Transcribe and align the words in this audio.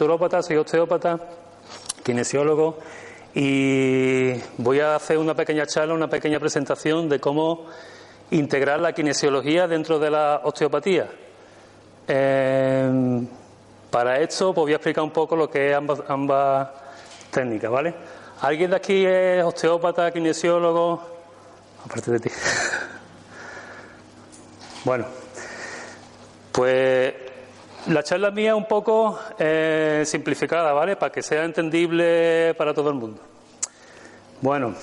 naturópata, 0.00 0.42
soy 0.42 0.56
osteópata, 0.56 1.18
kinesiólogo 2.02 2.78
y 3.34 4.32
voy 4.56 4.80
a 4.80 4.96
hacer 4.96 5.18
una 5.18 5.34
pequeña 5.34 5.66
charla, 5.66 5.92
una 5.92 6.08
pequeña 6.08 6.40
presentación 6.40 7.06
de 7.06 7.20
cómo 7.20 7.66
integrar 8.30 8.80
la 8.80 8.94
kinesiología 8.94 9.68
dentro 9.68 9.98
de 9.98 10.10
la 10.10 10.40
osteopatía. 10.42 11.06
Eh, 12.08 13.26
para 13.90 14.20
esto 14.20 14.54
pues 14.54 14.62
voy 14.62 14.72
a 14.72 14.76
explicar 14.76 15.04
un 15.04 15.10
poco 15.10 15.36
lo 15.36 15.50
que 15.50 15.68
es 15.68 15.76
ambas, 15.76 16.00
ambas 16.08 16.70
técnicas, 17.30 17.70
¿vale? 17.70 17.94
¿Alguien 18.40 18.70
de 18.70 18.76
aquí 18.76 19.04
es 19.04 19.44
osteópata, 19.44 20.10
kinesiólogo? 20.12 21.02
Aparte 21.84 22.12
de 22.12 22.20
ti. 22.20 22.30
bueno, 24.82 25.04
pues 26.52 27.29
la 27.88 28.02
charla 28.02 28.30
mía 28.30 28.50
es 28.50 28.56
un 28.56 28.66
poco 28.66 29.18
eh, 29.38 30.02
simplificada, 30.04 30.72
¿vale? 30.72 30.96
Para 30.96 31.10
que 31.10 31.22
sea 31.22 31.44
entendible 31.44 32.54
para 32.56 32.74
todo 32.74 32.90
el 32.90 32.96
mundo. 32.96 33.20
Bueno, 34.40 34.74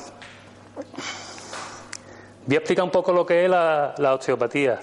voy 2.45 2.55
a 2.55 2.59
explicar 2.59 2.83
un 2.83 2.91
poco 2.91 3.11
lo 3.11 3.25
que 3.25 3.45
es 3.45 3.49
la, 3.49 3.93
osteopatía. 4.13 4.79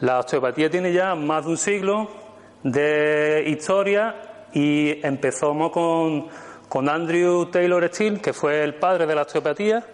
La 0.00 0.18
osteopatía 0.18 0.70
tiene 0.70 0.92
ya 0.92 1.14
más 1.14 1.44
de 1.44 1.50
un 1.50 1.56
siglo 1.56 2.10
de 2.62 3.44
historia 3.46 4.48
y 4.52 5.06
empezamos 5.06 5.70
con, 5.70 6.28
con 6.68 6.88
Andrew 6.88 7.46
Taylor 7.46 7.88
Steele, 7.88 8.20
que 8.20 8.32
fue 8.32 8.64
el 8.64 8.74
padre 8.74 9.06
de 9.06 9.14
la 9.14 9.22
osteopatía 9.22 9.84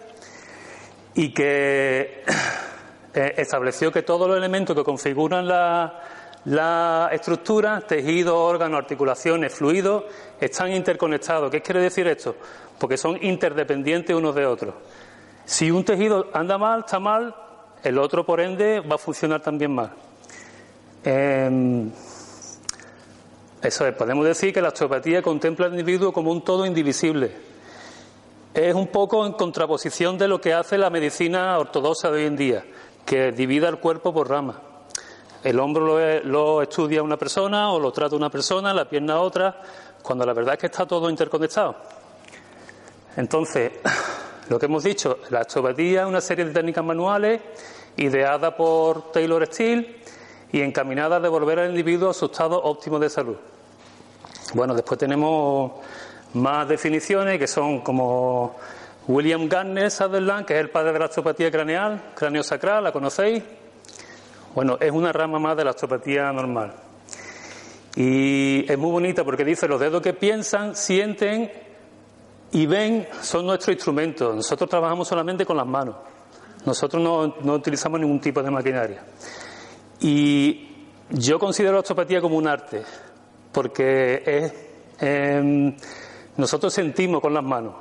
y 1.15 1.33
que 1.33 2.23
eh, 3.13 3.33
estableció 3.37 3.91
que 3.91 4.01
todos 4.01 4.27
los 4.27 4.37
elementos 4.37 4.75
que 4.75 4.83
configuran 4.83 5.47
la, 5.47 6.01
la 6.45 7.09
estructura, 7.11 7.81
tejidos, 7.81 8.35
órganos, 8.35 8.79
articulaciones, 8.79 9.53
fluidos, 9.53 10.03
están 10.39 10.71
interconectados. 10.71 11.49
¿Qué 11.49 11.61
quiere 11.61 11.81
decir 11.81 12.07
esto? 12.07 12.35
Porque 12.77 12.97
son 12.97 13.17
interdependientes 13.23 14.15
unos 14.15 14.35
de 14.35 14.45
otros. 14.45 14.75
Si 15.45 15.71
un 15.71 15.83
tejido 15.83 16.29
anda 16.33 16.57
mal, 16.57 16.81
está 16.81 16.99
mal, 16.99 17.35
el 17.83 17.97
otro, 17.97 18.25
por 18.25 18.39
ende, 18.39 18.79
va 18.79 18.95
a 18.95 18.97
funcionar 18.97 19.41
también 19.41 19.73
mal. 19.73 19.91
Eh, 21.03 21.89
eso 23.61 23.87
es, 23.87 23.95
podemos 23.95 24.25
decir 24.25 24.53
que 24.53 24.61
la 24.61 24.67
osteopatía 24.69 25.21
contempla 25.21 25.67
al 25.67 25.71
individuo 25.71 26.11
como 26.11 26.31
un 26.31 26.43
todo 26.43 26.65
indivisible. 26.65 27.31
Es 28.53 28.75
un 28.75 28.87
poco 28.87 29.25
en 29.25 29.31
contraposición 29.33 30.17
de 30.17 30.27
lo 30.27 30.41
que 30.41 30.53
hace 30.53 30.77
la 30.77 30.89
medicina 30.89 31.57
ortodoxa 31.57 32.11
de 32.11 32.17
hoy 32.17 32.25
en 32.25 32.35
día, 32.35 32.65
que 33.05 33.31
divide 33.31 33.67
el 33.67 33.77
cuerpo 33.77 34.13
por 34.13 34.29
ramas. 34.29 34.57
El 35.43 35.59
hombro 35.59 35.85
lo, 35.85 36.23
lo, 36.23 36.61
estudia 36.61 37.03
una 37.03 37.17
persona 37.17 37.71
o 37.71 37.79
lo 37.79 37.91
trata 37.91 38.15
una 38.15 38.29
persona, 38.29 38.73
la 38.73 38.87
pierna 38.87 39.19
otra, 39.19 39.61
cuando 40.01 40.25
la 40.25 40.33
verdad 40.33 40.53
es 40.53 40.59
que 40.59 40.67
está 40.67 40.85
todo 40.85 41.09
interconectado. 41.09 41.75
Entonces, 43.17 43.73
lo 44.49 44.57
que 44.57 44.65
hemos 44.67 44.83
dicho, 44.83 45.19
la 45.29 45.41
osteopatía 45.41 46.03
es 46.03 46.07
una 46.07 46.21
serie 46.21 46.45
de 46.45 46.51
técnicas 46.51 46.83
manuales 46.83 47.41
ideada 47.97 48.55
por 48.55 49.11
Taylor 49.11 49.45
Steele 49.45 49.97
y 50.51 50.61
encaminada 50.61 51.17
a 51.17 51.19
devolver 51.19 51.59
al 51.59 51.69
individuo 51.69 52.09
a 52.09 52.13
su 52.13 52.25
estado 52.25 52.61
óptimo 52.61 52.97
de 52.99 53.09
salud. 53.09 53.35
Bueno, 54.53 54.73
después 54.73 54.99
tenemos 54.99 55.73
más 56.33 56.67
definiciones 56.67 57.37
que 57.37 57.47
son 57.47 57.81
como 57.81 58.55
William 59.07 59.49
Gardner 59.49 59.91
Sutherland, 59.91 60.45
que 60.45 60.53
es 60.53 60.61
el 60.61 60.69
padre 60.69 60.93
de 60.93 60.99
la 60.99 61.05
osteopatía 61.05 61.51
craneal, 61.51 62.11
cráneo 62.15 62.43
sacral, 62.43 62.83
¿la 62.83 62.91
conocéis? 62.91 63.43
Bueno, 64.55 64.77
es 64.79 64.91
una 64.91 65.11
rama 65.11 65.39
más 65.39 65.57
de 65.57 65.63
la 65.63 65.71
osteopatía 65.71 66.31
normal. 66.31 66.73
Y 67.95 68.71
es 68.71 68.77
muy 68.77 68.91
bonita 68.91 69.23
porque 69.23 69.43
dice, 69.43 69.67
los 69.67 69.79
dedos 69.79 70.01
que 70.01 70.13
piensan, 70.13 70.75
sienten 70.75 71.51
y 72.51 72.65
ven 72.67 73.07
son 73.21 73.47
nuestros 73.47 73.73
instrumentos. 73.73 74.35
Nosotros 74.35 74.69
trabajamos 74.69 75.07
solamente 75.07 75.45
con 75.45 75.57
las 75.57 75.65
manos. 75.65 75.95
Nosotros 76.65 77.01
no, 77.01 77.35
no 77.41 77.53
utilizamos 77.53 77.99
ningún 77.99 78.19
tipo 78.19 78.41
de 78.43 78.51
maquinaria. 78.51 79.03
Y 79.99 80.69
yo 81.09 81.39
considero 81.39 81.73
la 81.73 81.79
osteopatía 81.79 82.21
como 82.21 82.37
un 82.37 82.47
arte, 82.47 82.83
porque 83.51 84.23
es, 84.25 84.53
eh, 84.99 85.75
nosotros 86.37 86.73
sentimos 86.73 87.21
con 87.21 87.33
las 87.33 87.43
manos. 87.43 87.73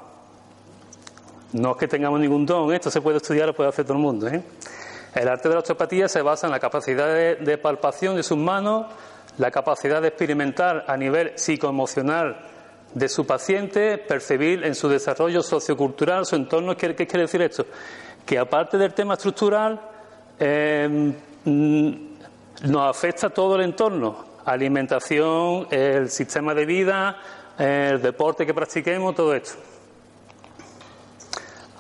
No 1.52 1.72
es 1.72 1.76
que 1.76 1.86
tengamos 1.86 2.18
ningún 2.18 2.46
don, 2.46 2.72
esto 2.72 2.90
se 2.90 3.02
puede 3.02 3.18
estudiar, 3.18 3.46
lo 3.46 3.54
puede 3.54 3.68
hacer 3.68 3.84
todo 3.84 3.96
el 3.98 4.02
mundo. 4.02 4.26
¿eh? 4.26 4.42
El 5.14 5.28
arte 5.28 5.48
de 5.48 5.54
la 5.54 5.60
osteopatía 5.60 6.08
se 6.08 6.22
basa 6.22 6.46
en 6.46 6.52
la 6.52 6.60
capacidad 6.60 7.06
de, 7.08 7.58
palpación 7.58 8.16
de 8.16 8.22
sus 8.22 8.38
manos, 8.38 8.86
la 9.36 9.50
capacidad 9.50 10.00
de 10.00 10.08
experimentar 10.08 10.84
a 10.88 10.96
nivel 10.96 11.32
psicoemocional 11.36 12.36
de 12.94 13.08
su 13.08 13.26
paciente, 13.26 13.98
percibir 13.98 14.64
en 14.64 14.74
su 14.74 14.88
desarrollo 14.88 15.42
sociocultural, 15.42 16.24
su 16.24 16.36
entorno. 16.36 16.76
¿Qué, 16.76 16.94
quiere 16.94 17.20
decir 17.20 17.42
esto? 17.42 17.66
Que 18.24 18.38
aparte 18.38 18.78
del 18.78 18.94
tema 18.94 19.14
estructural, 19.14 19.80
eh, 20.38 21.12
nos 21.44 22.90
afecta 22.90 23.28
todo 23.30 23.56
el 23.56 23.62
entorno, 23.62 24.24
alimentación, 24.46 25.66
el 25.70 26.08
sistema 26.08 26.54
de 26.54 26.64
vida, 26.64 27.16
el 27.58 28.00
deporte 28.00 28.46
que 28.46 28.54
practiquemos, 28.54 29.14
todo 29.14 29.34
esto. 29.34 29.58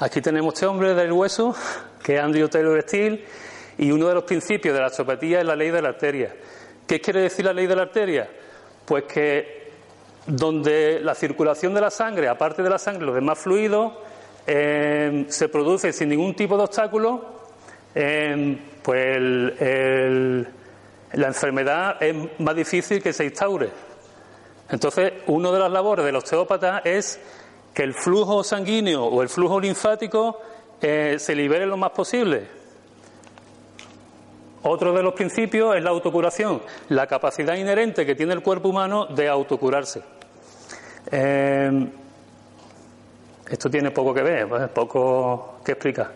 Aquí 0.00 0.20
tenemos 0.20 0.54
este 0.54 0.66
hombre 0.66 0.94
del 0.94 1.12
hueso, 1.12 1.54
que 2.02 2.16
es 2.16 2.20
Andrew 2.20 2.48
Taylor 2.48 2.80
Steele, 2.82 3.24
y 3.78 3.90
uno 3.90 4.08
de 4.08 4.14
los 4.14 4.24
principios 4.24 4.74
de 4.74 4.80
la 4.80 4.88
osteopatía 4.88 5.40
es 5.40 5.46
la 5.46 5.56
ley 5.56 5.70
de 5.70 5.82
la 5.82 5.90
arteria. 5.90 6.34
¿Qué 6.86 7.00
quiere 7.00 7.20
decir 7.20 7.44
la 7.44 7.52
ley 7.52 7.66
de 7.66 7.76
la 7.76 7.82
arteria? 7.82 8.28
Pues 8.84 9.04
que 9.04 9.62
donde 10.26 11.00
la 11.00 11.14
circulación 11.14 11.74
de 11.74 11.80
la 11.80 11.90
sangre, 11.90 12.28
aparte 12.28 12.62
de 12.62 12.70
la 12.70 12.78
sangre, 12.78 13.06
los 13.06 13.14
demás 13.14 13.38
fluidos, 13.38 13.92
eh, 14.46 15.24
se 15.28 15.48
produce 15.48 15.92
sin 15.92 16.08
ningún 16.08 16.34
tipo 16.34 16.56
de 16.56 16.64
obstáculo, 16.64 17.42
eh, 17.94 18.58
pues 18.82 19.20
la 21.12 21.26
enfermedad 21.26 22.02
es 22.02 22.14
más 22.38 22.56
difícil 22.56 23.02
que 23.02 23.12
se 23.12 23.24
instaure. 23.24 23.70
Entonces, 24.70 25.12
una 25.26 25.50
de 25.50 25.58
las 25.58 25.70
labores 25.70 26.04
del 26.04 26.16
osteópata 26.16 26.80
es 26.84 27.20
que 27.74 27.82
el 27.82 27.94
flujo 27.94 28.42
sanguíneo 28.42 29.04
o 29.04 29.22
el 29.22 29.28
flujo 29.28 29.60
linfático 29.60 30.40
se 30.82 31.34
libere 31.34 31.66
lo 31.66 31.76
más 31.76 31.90
posible. 31.90 32.62
Otro 34.64 34.92
de 34.92 35.02
los 35.02 35.14
principios 35.14 35.76
es 35.76 35.82
la 35.82 35.90
autocuración, 35.90 36.62
la 36.88 37.06
capacidad 37.06 37.54
inherente 37.54 38.06
que 38.06 38.14
tiene 38.14 38.32
el 38.32 38.42
cuerpo 38.42 38.68
humano 38.68 39.06
de 39.06 39.28
autocurarse. 39.28 40.02
Eh, 41.10 41.88
esto 43.48 43.68
tiene 43.68 43.90
poco 43.90 44.14
que 44.14 44.22
ver, 44.22 44.48
pues, 44.48 44.68
poco 44.68 45.58
que 45.64 45.72
explicar. 45.72 46.12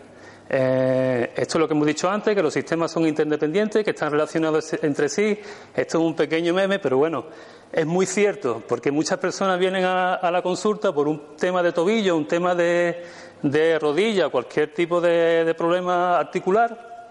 Eh, 0.49 1.31
esto 1.35 1.57
es 1.57 1.59
lo 1.59 1.67
que 1.67 1.73
hemos 1.73 1.87
dicho 1.87 2.09
antes, 2.09 2.33
que 2.33 2.41
los 2.41 2.53
sistemas 2.53 2.89
son 2.89 3.05
interdependientes, 3.05 3.83
que 3.83 3.91
están 3.91 4.11
relacionados 4.11 4.73
entre 4.81 5.09
sí. 5.09 5.37
Esto 5.75 5.97
es 5.97 6.03
un 6.03 6.15
pequeño 6.15 6.53
meme, 6.53 6.79
pero 6.79 6.97
bueno, 6.97 7.25
es 7.69 7.85
muy 7.85 8.05
cierto, 8.05 8.63
porque 8.65 8.91
muchas 8.91 9.19
personas 9.19 9.59
vienen 9.59 9.83
a 9.83 10.31
la 10.31 10.41
consulta 10.41 10.93
por 10.93 11.09
un 11.09 11.35
tema 11.35 11.61
de 11.61 11.73
tobillo, 11.73 12.15
un 12.15 12.27
tema 12.27 12.55
de, 12.55 13.03
de 13.41 13.79
rodilla, 13.79 14.29
cualquier 14.29 14.73
tipo 14.73 14.99
de, 14.99 15.45
de, 15.45 15.53
problema 15.53 16.17
articular, 16.17 17.07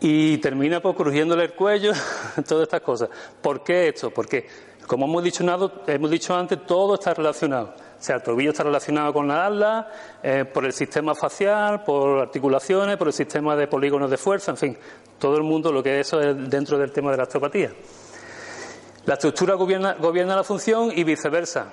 y 0.00 0.38
termina 0.38 0.80
por 0.80 0.94
crujiéndole 0.94 1.44
el 1.44 1.54
cuello, 1.54 1.92
todas 2.46 2.64
estas 2.64 2.80
cosas. 2.80 3.08
¿Por 3.40 3.62
qué 3.62 3.88
esto? 3.88 4.10
Porque, 4.10 4.46
como 4.86 5.06
hemos 5.06 5.22
dicho, 5.22 5.44
hemos 5.86 6.10
dicho 6.10 6.36
antes, 6.36 6.64
todo 6.66 6.94
está 6.94 7.14
relacionado. 7.14 7.74
O 7.98 8.02
sea, 8.02 8.16
el 8.16 8.22
tobillo 8.22 8.50
está 8.50 8.62
relacionado 8.62 9.12
con 9.12 9.26
la 9.26 9.46
ala, 9.46 9.90
eh, 10.22 10.44
por 10.44 10.66
el 10.66 10.72
sistema 10.72 11.14
facial, 11.14 11.82
por 11.82 12.20
articulaciones, 12.20 12.96
por 12.96 13.06
el 13.06 13.14
sistema 13.14 13.56
de 13.56 13.66
polígonos 13.68 14.10
de 14.10 14.18
fuerza, 14.18 14.50
en 14.50 14.56
fin, 14.58 14.78
todo 15.18 15.36
el 15.36 15.42
mundo 15.42 15.72
lo 15.72 15.82
que 15.82 15.98
eso 15.98 16.20
es 16.20 16.50
dentro 16.50 16.76
del 16.78 16.92
tema 16.92 17.10
de 17.10 17.16
la 17.16 17.22
osteopatía. 17.22 17.72
La 19.06 19.14
estructura 19.14 19.54
gobierna, 19.54 19.94
gobierna 19.94 20.36
la 20.36 20.44
función 20.44 20.90
y 20.94 21.04
viceversa. 21.04 21.72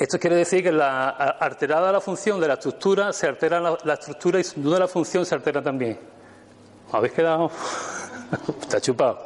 Esto 0.00 0.18
quiere 0.18 0.36
decir 0.36 0.62
que 0.62 0.72
la, 0.72 1.10
alterada 1.10 1.92
la 1.92 2.00
función 2.00 2.40
de 2.40 2.48
la 2.48 2.54
estructura, 2.54 3.12
se 3.12 3.26
altera 3.26 3.60
la, 3.60 3.92
estructura 3.92 4.40
y 4.40 4.44
sin 4.44 4.62
duda 4.62 4.78
la 4.78 4.88
función 4.88 5.26
se 5.26 5.34
altera 5.34 5.60
también. 5.60 5.98
¿Habéis 6.90 7.12
quedado? 7.12 7.50
Está 8.62 8.80
chupado. 8.80 9.22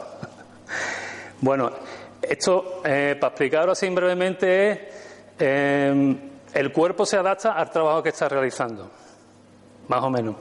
Bueno, 1.40 1.70
esto, 2.20 2.82
eh, 2.84 3.16
para 3.20 3.30
explicarlo 3.30 3.70
así 3.70 3.88
brevemente, 3.88 4.72
es 4.72 4.78
eh, 5.38 6.16
el 6.54 6.72
cuerpo 6.72 7.06
se 7.06 7.18
adapta 7.18 7.52
al 7.52 7.70
trabajo 7.70 8.02
que 8.02 8.08
está 8.08 8.28
realizando, 8.28 8.90
más 9.86 10.02
o 10.02 10.10
menos. 10.10 10.34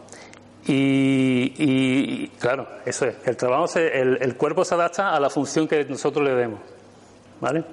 Y, 0.65 1.53
y 1.59 2.27
claro, 2.39 2.67
eso 2.85 3.05
es, 3.05 3.17
el 3.25 3.37
trabajo, 3.37 3.67
se, 3.67 3.99
el, 3.99 4.17
el, 4.19 4.35
cuerpo 4.35 4.65
se 4.65 4.73
adapta 4.73 5.13
a 5.13 5.19
la 5.19 5.29
función 5.29 5.67
que 5.67 5.85
nosotros 5.85 6.25
le 6.25 6.33
demos. 6.33 6.59
¿Vale? 7.39 7.63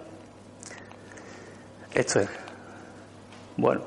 Esto 1.94 2.20
es. 2.20 2.49
Bueno, 3.60 3.82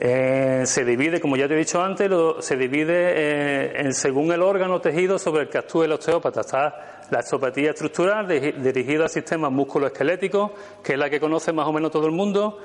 Eh, 0.00 0.62
se 0.64 0.84
divide, 0.84 1.20
como 1.20 1.36
ya 1.36 1.48
te 1.48 1.54
he 1.54 1.56
dicho 1.56 1.82
antes, 1.82 2.08
se 2.38 2.56
divide 2.56 2.94
eh, 3.16 3.80
en, 3.80 3.92
según 3.92 4.30
el 4.30 4.42
órgano 4.42 4.80
tejido 4.80 5.18
sobre 5.18 5.42
el 5.42 5.48
que 5.48 5.58
actúe 5.58 5.84
el 5.84 5.92
osteópata. 5.92 6.42
Está 6.42 7.06
la 7.10 7.18
osteopatía 7.18 7.70
estructural 7.70 8.28
dirigida 8.28 9.04
al 9.04 9.10
sistema 9.10 9.50
musculoesquelético, 9.50 10.52
que 10.84 10.92
es 10.92 10.98
la 10.98 11.10
que 11.10 11.18
conoce 11.18 11.52
más 11.52 11.66
o 11.66 11.72
menos 11.72 11.90
todo 11.90 12.06
el 12.06 12.12
mundo, 12.12 12.58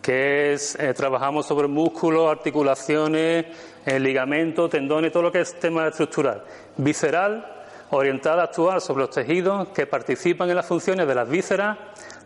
que 0.00 0.54
es 0.54 0.76
eh, 0.76 0.94
trabajamos 0.94 1.44
sobre 1.44 1.68
músculos, 1.68 2.30
articulaciones, 2.30 3.46
ligamentos, 3.84 4.70
tendones, 4.70 5.12
todo 5.12 5.24
lo 5.24 5.32
que 5.32 5.40
es 5.40 5.60
tema 5.60 5.88
estructural. 5.88 6.42
Visceral, 6.78 7.44
orientada 7.90 8.42
a 8.42 8.44
actuar 8.46 8.80
sobre 8.80 9.00
los 9.00 9.10
tejidos 9.10 9.68
que 9.74 9.86
participan 9.86 10.48
en 10.48 10.56
las 10.56 10.66
funciones 10.66 11.06
de 11.06 11.14
las 11.14 11.28
vísceras, 11.28 11.76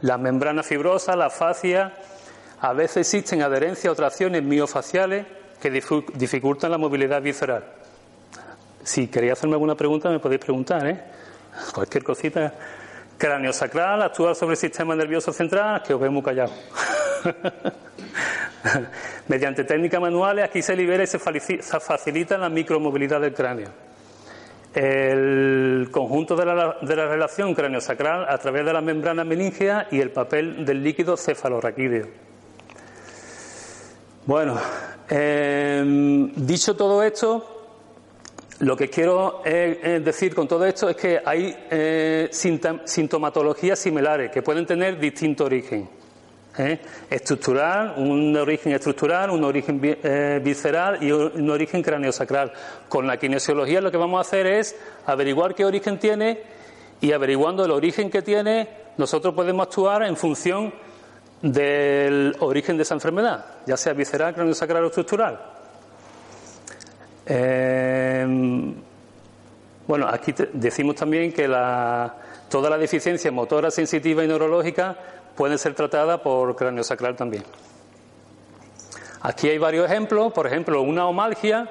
las 0.03 0.21
membranas 0.21 0.67
fibrosas, 0.67 1.17
la 1.17 1.31
fascia 1.31 1.95
a 2.63 2.73
veces 2.73 2.99
existen 2.99 3.43
adherencias 3.43 3.93
o 3.93 3.97
tracciones 3.97 4.43
miofaciales 4.43 5.27
que 5.61 5.83
dificultan 6.15 6.71
la 6.71 6.79
movilidad 6.79 7.21
visceral. 7.21 7.65
Si 8.85 9.09
queréis 9.09 9.33
hacerme 9.33 9.55
alguna 9.55 9.75
pregunta, 9.75 10.09
me 10.09 10.21
podéis 10.21 10.41
preguntar, 10.41 10.87
¿eh? 10.87 11.03
Cualquier 11.75 12.05
cosita. 12.05 12.55
Cráneo 13.19 13.53
sacral, 13.53 14.03
actúa 14.03 14.35
sobre 14.35 14.53
el 14.53 14.59
sistema 14.59 14.95
nervioso 14.95 15.33
central, 15.33 15.83
que 15.83 15.93
os 15.93 16.01
veo 16.01 16.11
muy 16.11 16.23
callado. 16.23 16.53
Mediante 19.29 19.65
técnicas 19.65 20.01
manuales, 20.01 20.45
aquí 20.45 20.63
se 20.63 20.77
libera 20.77 21.03
y 21.03 21.09
se 21.09 21.19
facilita 21.19 22.39
la 22.39 22.49
micromovilidad 22.49 23.21
del 23.21 23.35
cráneo. 23.35 23.69
El 24.73 25.89
conjunto 25.91 26.35
de 26.35 26.47
la, 26.47 26.79
relación 26.81 27.55
cráneo-sacral 27.55 28.25
a 28.29 28.39
través 28.39 28.65
de 28.65 28.73
la 28.73 28.81
membrana 28.81 29.25
meningea 29.25 29.89
y 29.91 30.01
el 30.01 30.13
papel 30.13 30.65
del 30.65 30.83
líquido 30.83 31.17
cefalorraquídeo. 31.17 32.32
Bueno, 34.25 34.57
em, 35.09 36.33
dicho 36.37 36.77
todo 36.77 37.03
esto, 37.03 37.45
lo 38.61 38.77
que 38.77 38.89
quiero 38.89 39.43
eh, 39.45 39.81
eh, 39.83 40.01
decir 40.01 40.33
con 40.33 40.47
todo 40.47 40.65
esto 40.65 40.89
es 40.89 40.95
que 40.95 41.21
hay 41.25 41.57
eh, 41.69 42.29
sintomatologías 42.31 43.81
similares 43.81 44.31
que 44.31 44.41
pueden 44.41 44.65
tener 44.65 45.01
distinto 45.01 45.45
origen. 45.47 45.89
Estructural, 47.11 47.95
un 47.97 48.37
origen 48.37 48.73
estructural, 48.73 49.31
un 49.31 49.43
origen 49.43 49.81
visceral 50.45 51.03
y 51.03 51.11
un 51.11 51.49
origen 51.49 51.83
craneosacral. 51.83 52.53
Con 52.91 53.07
la 53.07 53.17
kinesiología 53.17 53.81
lo 53.81 53.91
que 53.91 53.97
vamos 53.97 54.19
a 54.19 54.21
hacer 54.21 54.47
es 54.47 54.77
averiguar 55.07 55.55
qué 55.55 55.65
origen 55.65 55.99
tiene 55.99 56.43
y 57.01 57.11
averiguando 57.11 57.65
el 57.65 57.71
origen 57.71 58.11
que 58.11 58.21
tiene, 58.21 58.69
nosotros 58.99 59.35
podemos 59.35 59.67
actuar 59.67 60.03
en 60.03 60.15
función 60.15 60.75
del 61.43 62.37
origen 62.39 62.77
de 62.77 62.85
esa 62.85 62.95
enfermedad, 62.95 63.45
ya 63.67 63.77
sea 63.77 63.93
visceral, 63.93 64.55
sacral 64.55 64.85
o 64.85 64.87
estructural. 64.87 65.41
Eh, 67.27 68.27
bueno, 69.87 70.09
aquí 70.09 70.33
decimos 70.53 70.97
también 70.97 71.33
que 71.33 71.47
toda 72.49 72.71
la 72.71 72.79
deficiencia 72.79 73.33
motora, 73.33 73.71
sensitiva 73.71 74.25
y 74.25 74.29
neurológica 74.29 74.97
pueden 75.37 75.59
ser 75.59 75.75
tratadas 75.75 76.21
por 76.21 76.57
sacral 76.85 77.17
también. 77.17 77.43
Aquí 79.23 79.49
hay 79.49 79.59
varios 79.59 79.91
ejemplos, 79.91 80.33
por 80.33 80.47
ejemplo, 80.47 80.83
una 80.83 81.07
omalgia, 81.07 81.69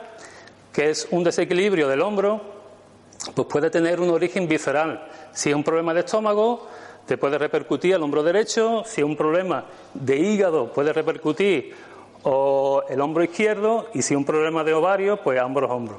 que 0.72 0.90
es 0.90 1.08
un 1.12 1.24
desequilibrio 1.24 1.88
del 1.88 2.02
hombro, 2.02 2.42
pues 3.36 3.48
puede 3.48 3.70
tener 3.70 4.00
un 4.00 4.10
origen 4.10 4.48
visceral. 4.48 5.08
Si 5.34 5.50
es 5.50 5.56
un 5.56 5.64
problema 5.64 5.94
de 5.94 6.02
estómago, 6.02 6.68
te 7.12 7.18
puede 7.18 7.38
repercutir 7.38 7.94
al 7.94 8.04
hombro 8.04 8.24
derecho, 8.24 8.84
si 8.86 9.02
es 9.02 9.06
un 9.06 9.18
problema 9.18 9.66
de 9.94 10.16
hígado 10.16 10.72
puede 10.72 10.94
repercutir 10.94 11.76
o 12.24 12.84
el 12.88 13.02
hombro 13.02 13.22
izquierdo 13.22 13.90
y 13.94 14.02
si 14.02 14.14
es 14.14 14.18
un 14.18 14.24
problema 14.24 14.64
de 14.64 14.74
ovario, 14.74 15.18
pues 15.18 15.38
ambos 15.38 15.70
hombros. 15.70 15.98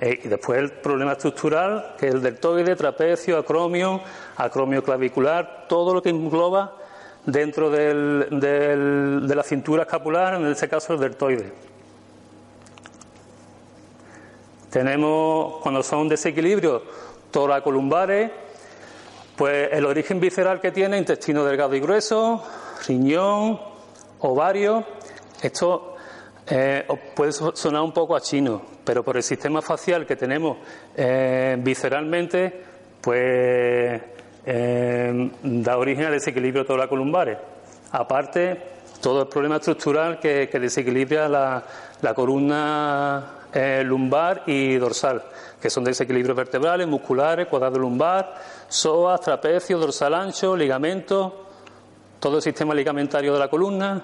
Eh, 0.00 0.18
y 0.24 0.28
después 0.28 0.58
el 0.58 0.70
problema 0.70 1.12
estructural, 1.12 1.94
que 1.98 2.08
es 2.08 2.14
el 2.14 2.22
deltoide, 2.22 2.74
trapecio, 2.74 3.36
acromio, 3.36 4.00
acromio 4.38 4.82
clavicular, 4.82 5.66
todo 5.68 5.92
lo 5.92 6.00
que 6.00 6.08
engloba 6.08 6.74
dentro 7.26 7.68
de 7.68 9.34
la 9.34 9.42
cintura 9.42 9.82
escapular, 9.82 10.36
en 10.36 10.46
este 10.46 10.70
caso 10.70 10.94
el 10.94 11.00
deltoide. 11.00 11.52
Tenemos, 14.70 15.60
cuando 15.60 15.82
son 15.82 16.08
desequilibrios 16.08 16.80
toracolumbares, 17.30 18.30
pues 19.40 19.70
el 19.72 19.86
origen 19.86 20.20
visceral 20.20 20.60
que 20.60 20.70
tiene, 20.70 20.98
intestino 20.98 21.46
delgado 21.46 21.74
y 21.74 21.80
grueso, 21.80 22.44
riñón, 22.86 23.58
ovario, 24.18 24.84
esto 25.40 25.94
eh, 26.46 26.86
puede 27.16 27.32
sonar 27.32 27.80
un 27.80 27.92
poco 27.92 28.14
a 28.14 28.20
chino, 28.20 28.60
pero 28.84 29.02
por 29.02 29.16
el 29.16 29.22
sistema 29.22 29.62
facial 29.62 30.04
que 30.04 30.14
tenemos 30.14 30.58
eh, 30.94 31.56
visceralmente, 31.58 32.64
pues 33.00 34.02
eh, 34.44 35.30
da 35.42 35.78
origen 35.78 36.04
a 36.04 36.10
desequilibrio 36.10 36.66
toracolumbares. 36.66 37.38
Aparte, 37.92 38.60
todo 39.00 39.22
el 39.22 39.28
problema 39.28 39.56
estructural 39.56 40.20
que, 40.20 40.48
desequilibra 40.52 41.30
la, 41.30 41.64
la 42.02 42.12
columna 42.12 43.39
lumbar 43.84 44.44
y 44.46 44.76
dorsal 44.76 45.22
que 45.60 45.70
son 45.70 45.84
desequilibrios 45.84 46.36
vertebrales, 46.36 46.88
musculares, 46.88 47.46
cuadrado 47.46 47.78
lumbar, 47.78 48.34
psoas, 48.68 49.20
trapecio, 49.20 49.78
dorsal 49.78 50.14
ancho, 50.14 50.56
ligamento, 50.56 51.46
todo 52.18 52.36
el 52.36 52.42
sistema 52.42 52.74
ligamentario 52.74 53.34
de 53.34 53.38
la 53.38 53.48
columna, 53.48 54.02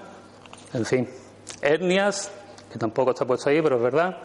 en 0.73 0.85
fin, 0.85 1.09
hernias, 1.61 2.31
que 2.71 2.77
tampoco 2.77 3.11
está 3.11 3.25
puesto 3.25 3.49
ahí, 3.49 3.61
pero 3.61 3.77
es 3.77 3.81
verdad. 3.81 4.17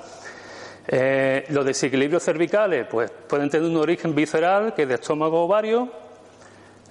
Eh, 0.86 1.44
los 1.48 1.64
desequilibrios 1.64 2.22
cervicales, 2.22 2.86
pues 2.90 3.10
pueden 3.10 3.48
tener 3.48 3.68
un 3.68 3.76
origen 3.76 4.14
visceral, 4.14 4.74
que 4.74 4.82
es 4.82 4.88
de 4.88 4.94
estómago 4.94 5.44
ovario, 5.44 5.88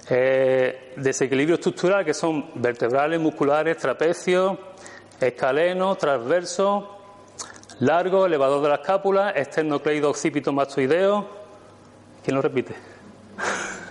eh, 0.08 0.94
desequilibrio 0.96 1.54
estructural, 1.56 2.04
que 2.04 2.14
son 2.14 2.50
vertebrales, 2.54 3.20
musculares, 3.20 3.76
trapecio, 3.76 4.58
escaleno, 5.20 5.94
transverso, 5.94 7.01
Largo, 7.82 8.26
elevador 8.26 8.62
de 8.62 8.68
la 8.68 8.76
escápula, 8.76 9.30
esternocleido 9.30 10.08
occipito 10.08 10.52
mastoideo. 10.52 11.26
¿Quién 12.22 12.36
lo 12.36 12.40
repite? 12.40 12.76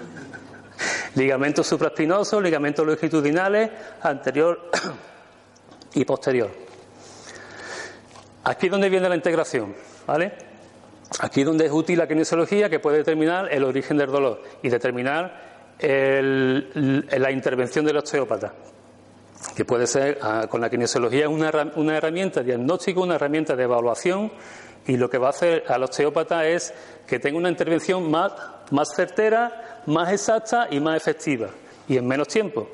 ligamentos 1.15 1.67
supraespinosos, 1.67 2.41
ligamentos 2.41 2.87
longitudinales, 2.87 3.69
anterior 4.01 4.69
y 5.93 6.05
posterior. 6.05 6.49
Aquí 8.45 8.67
es 8.67 8.71
donde 8.71 8.87
viene 8.87 9.09
la 9.09 9.15
integración, 9.15 9.75
¿vale? 10.07 10.31
Aquí 11.19 11.41
es 11.41 11.45
donde 11.45 11.65
es 11.65 11.71
útil 11.73 11.99
la 11.99 12.07
kinesiología 12.07 12.69
que 12.69 12.79
puede 12.79 12.99
determinar 12.99 13.51
el 13.51 13.65
origen 13.65 13.97
del 13.97 14.09
dolor 14.09 14.41
y 14.63 14.69
determinar 14.69 15.51
la 15.81 17.31
intervención 17.31 17.83
del 17.83 17.97
osteópata 17.97 18.53
que 19.55 19.65
puede 19.65 19.87
ser 19.87 20.19
ah, 20.21 20.47
con 20.49 20.61
la 20.61 20.69
kinesiología 20.69 21.27
una, 21.27 21.51
una 21.75 21.97
herramienta 21.97 22.41
diagnóstica, 22.41 22.99
una 22.99 23.15
herramienta 23.15 23.55
de 23.55 23.63
evaluación 23.63 24.31
y 24.87 24.97
lo 24.97 25.09
que 25.09 25.17
va 25.17 25.27
a 25.27 25.29
hacer 25.31 25.63
al 25.67 25.83
osteópata 25.83 26.47
es 26.47 26.73
que 27.07 27.19
tenga 27.19 27.37
una 27.37 27.49
intervención 27.49 28.09
más, 28.09 28.31
más 28.71 28.89
certera, 28.95 29.81
más 29.85 30.11
exacta 30.11 30.67
y 30.69 30.79
más 30.79 30.97
efectiva 30.97 31.49
y 31.87 31.97
en 31.97 32.07
menos 32.07 32.27
tiempo. 32.27 32.67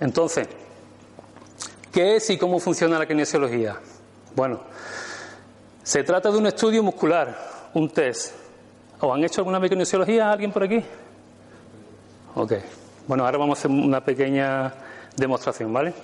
Entonces, 0.00 0.48
¿qué 1.92 2.16
es 2.16 2.30
y 2.30 2.36
cómo 2.36 2.58
funciona 2.58 2.98
la 2.98 3.06
kinesiología? 3.06 3.76
Bueno, 4.34 4.60
se 5.82 6.02
trata 6.02 6.30
de 6.30 6.38
un 6.38 6.46
estudio 6.46 6.82
muscular, 6.82 7.36
un 7.74 7.88
test. 7.88 8.34
¿O 9.00 9.12
han 9.12 9.24
hecho 9.24 9.40
alguna 9.40 9.60
kinesiología 9.68 10.30
alguien 10.30 10.52
por 10.52 10.62
aquí? 10.62 10.82
Ok. 12.34 12.52
Bueno, 13.06 13.24
ahora 13.24 13.38
vamos 13.38 13.58
a 13.58 13.60
hacer 13.60 13.70
una 13.70 14.04
pequeña 14.04 14.72
demostración, 15.16 15.72
¿vale? 15.72 15.94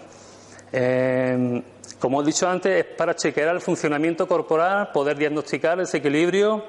Eh, 0.72 1.62
como 1.98 2.22
he 2.22 2.24
dicho 2.24 2.48
antes, 2.48 2.84
es 2.86 2.96
para 2.96 3.16
chequear 3.16 3.54
el 3.54 3.60
funcionamiento 3.60 4.28
corporal, 4.28 4.90
poder 4.92 5.16
diagnosticar 5.16 5.78
desequilibrio 5.78 6.64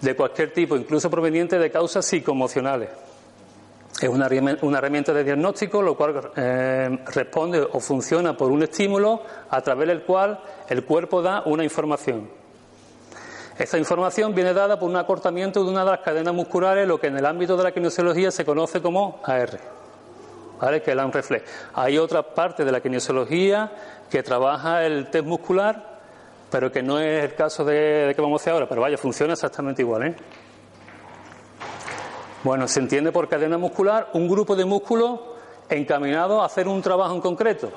de 0.00 0.14
cualquier 0.14 0.52
tipo, 0.52 0.76
incluso 0.76 1.10
proveniente 1.10 1.58
de 1.58 1.70
causas 1.70 2.04
psicoemocionales. 2.04 2.90
Es 4.00 4.08
una, 4.08 4.26
herramienta 4.26 5.12
de 5.12 5.24
diagnóstico, 5.24 5.80
lo 5.80 5.96
cual 5.96 6.32
eh, 6.36 6.98
responde 7.14 7.60
o 7.60 7.80
funciona 7.80 8.36
por 8.36 8.50
un 8.50 8.62
estímulo 8.62 9.22
a 9.48 9.60
través 9.60 9.88
del 9.88 10.02
cual 10.02 10.40
el 10.68 10.84
cuerpo 10.84 11.22
da 11.22 11.42
una 11.46 11.64
información. 11.64 12.28
Esta 13.56 13.78
información 13.78 14.34
viene 14.34 14.52
dada 14.52 14.78
por 14.78 14.90
un 14.90 14.96
acortamiento 14.96 15.62
de 15.62 15.70
una 15.70 15.84
de 15.84 15.92
las 15.92 16.00
cadenas 16.00 16.34
musculares, 16.34 16.88
lo 16.88 16.98
que 16.98 17.06
en 17.06 17.18
el 17.18 17.24
ámbito 17.24 17.56
de 17.56 17.62
la 17.62 17.72
kinesiología 17.72 18.32
se 18.32 18.44
conoce 18.44 18.82
como 18.82 19.20
AR 19.22 19.83
que 20.60 20.76
es 20.76 20.88
el 20.88 21.00
arm 21.00 21.12
reflex. 21.12 21.44
Hay 21.74 21.98
otra 21.98 22.22
parte 22.22 22.64
de 22.64 22.72
la 22.72 22.80
kinesiología 22.80 23.70
que 24.10 24.22
trabaja 24.22 24.84
el 24.84 25.10
test 25.10 25.26
muscular, 25.26 26.00
pero 26.50 26.70
que 26.70 26.82
no 26.82 26.98
es 27.00 27.24
el 27.24 27.34
caso 27.34 27.64
de, 27.64 28.12
que 28.14 28.22
vamos 28.22 28.40
a 28.40 28.42
hacer 28.42 28.52
ahora, 28.52 28.68
pero 28.68 28.80
vaya, 28.80 28.96
funciona 28.96 29.32
exactamente 29.32 29.82
igual. 29.82 30.06
¿eh? 30.06 30.14
Bueno, 32.42 32.68
se 32.68 32.80
entiende 32.80 33.10
por 33.10 33.28
cadena 33.28 33.58
muscular 33.58 34.08
un 34.12 34.28
grupo 34.28 34.54
de 34.54 34.64
músculos 34.64 35.20
encaminados 35.68 36.42
a 36.42 36.46
hacer 36.46 36.68
un 36.68 36.82
trabajo 36.82 37.14
en 37.14 37.20
concreto. 37.20 37.70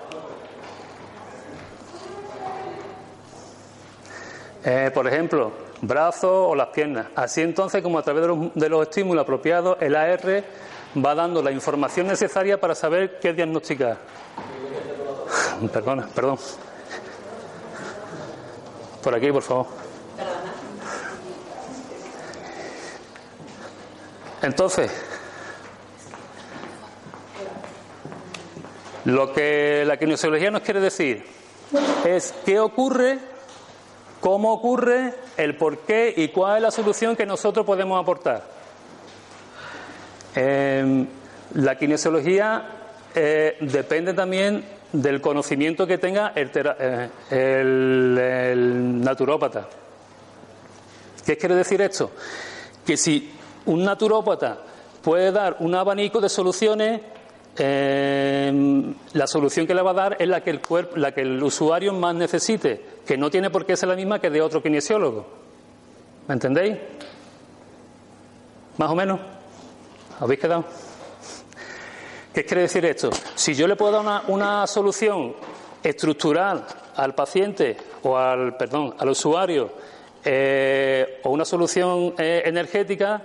Eh, 4.64 4.92
por 4.94 5.08
ejemplo, 5.08 5.52
brazos 5.82 6.50
o 6.50 6.56
las 6.56 6.68
piernas. 6.68 7.08
Así 7.16 7.42
entonces, 7.42 7.82
como 7.82 8.00
a 8.00 8.04
través 8.04 8.28
de 8.54 8.70
los 8.70 8.82
estímulos 8.82 9.24
apropiados, 9.24 9.78
el 9.80 9.96
AR 9.96 10.44
va 11.04 11.16
dando 11.16 11.42
la 11.42 11.52
información 11.52 12.08
necesaria 12.08 12.60
para 12.60 12.76
saber 12.76 13.20
qué 13.20 13.34
diagnosticar. 13.34 13.98
Perdona, 15.72 16.08
perdón. 16.14 16.38
Por 19.02 19.16
aquí, 19.16 19.32
por 19.32 19.44
favor. 19.44 19.68
Entonces, 24.42 24.92
lo 29.06 29.34
que 29.34 29.84
la 29.86 29.98
kinesiología 29.98 30.52
nos 30.52 30.62
quiere 30.62 30.80
decir 30.80 31.26
es 32.06 32.34
qué 32.46 32.60
ocurre, 32.60 33.20
cómo 34.22 34.54
ocurre, 34.54 35.16
el 35.38 35.56
por 35.56 35.80
qué 35.80 36.14
y 36.16 36.30
cuál 36.30 36.58
es 36.58 36.62
la 36.64 36.72
solución 36.72 37.16
que 37.16 37.26
nosotros 37.26 37.66
podemos 37.66 38.00
aportar. 38.02 38.57
Em, 40.40 41.08
la 41.56 41.76
kinesiología 41.76 42.64
eh, 43.16 43.58
depende 43.60 44.14
también 44.14 44.64
del 44.94 45.20
conocimiento 45.20 45.88
que 45.88 45.98
tenga 45.98 46.34
el, 46.36 46.52
eh, 46.54 47.10
el 47.32 49.02
naturópata. 49.02 49.68
¿Qué 51.26 51.38
quiere 51.38 51.56
decir 51.56 51.82
esto? 51.82 52.12
Que 52.86 52.96
si 52.96 53.32
un 53.66 53.84
naturópata 53.84 54.60
puede 55.02 55.32
dar 55.32 55.58
un 55.60 55.74
abanico 55.74 56.22
de 56.22 56.30
soluciones. 56.30 57.02
Eh, 57.60 58.94
la 59.14 59.26
solución 59.26 59.66
que 59.66 59.74
le 59.74 59.82
va 59.82 59.90
a 59.90 59.96
dar 59.96 60.18
es 60.20 60.28
la 60.28 60.44
que, 60.44 60.52
el 60.52 60.62
la 60.98 61.12
que 61.12 61.22
el 61.22 61.42
usuario 61.42 61.92
más 61.94 62.14
necesite, 62.14 62.86
que 63.04 63.18
no 63.18 63.32
tiene 63.32 63.50
por 63.50 63.66
qué 63.66 63.76
ser 63.76 63.90
la 63.90 63.96
misma 63.96 64.20
que 64.20 64.30
de 64.30 64.42
otro 64.42 64.62
kinesiólogo. 64.62 65.26
¿Me 66.28 66.36
entendéis? 66.36 66.78
¿Más 68.78 68.92
o 68.92 68.96
menos? 68.96 69.20
¿Habéis 70.20 70.40
quedado? 70.40 70.66
¿Qué 72.34 72.44
quiere 72.44 72.64
decir 72.64 72.84
esto? 72.86 73.12
Si 73.36 73.54
yo 73.54 73.68
le 73.68 73.76
puedo 73.76 74.02
dar 74.02 74.24
una, 74.30 74.66
solución 74.66 75.36
estructural 75.84 76.66
al 76.96 77.14
paciente 77.14 77.78
o 78.02 78.18
al, 78.18 78.58
perdón, 78.58 78.96
al 78.98 79.10
usuario 79.10 79.70
eh, 80.26 81.22
o 81.24 81.30
una 81.30 81.46
solución 81.46 82.16
eh, 82.18 82.42
energética, 82.46 83.22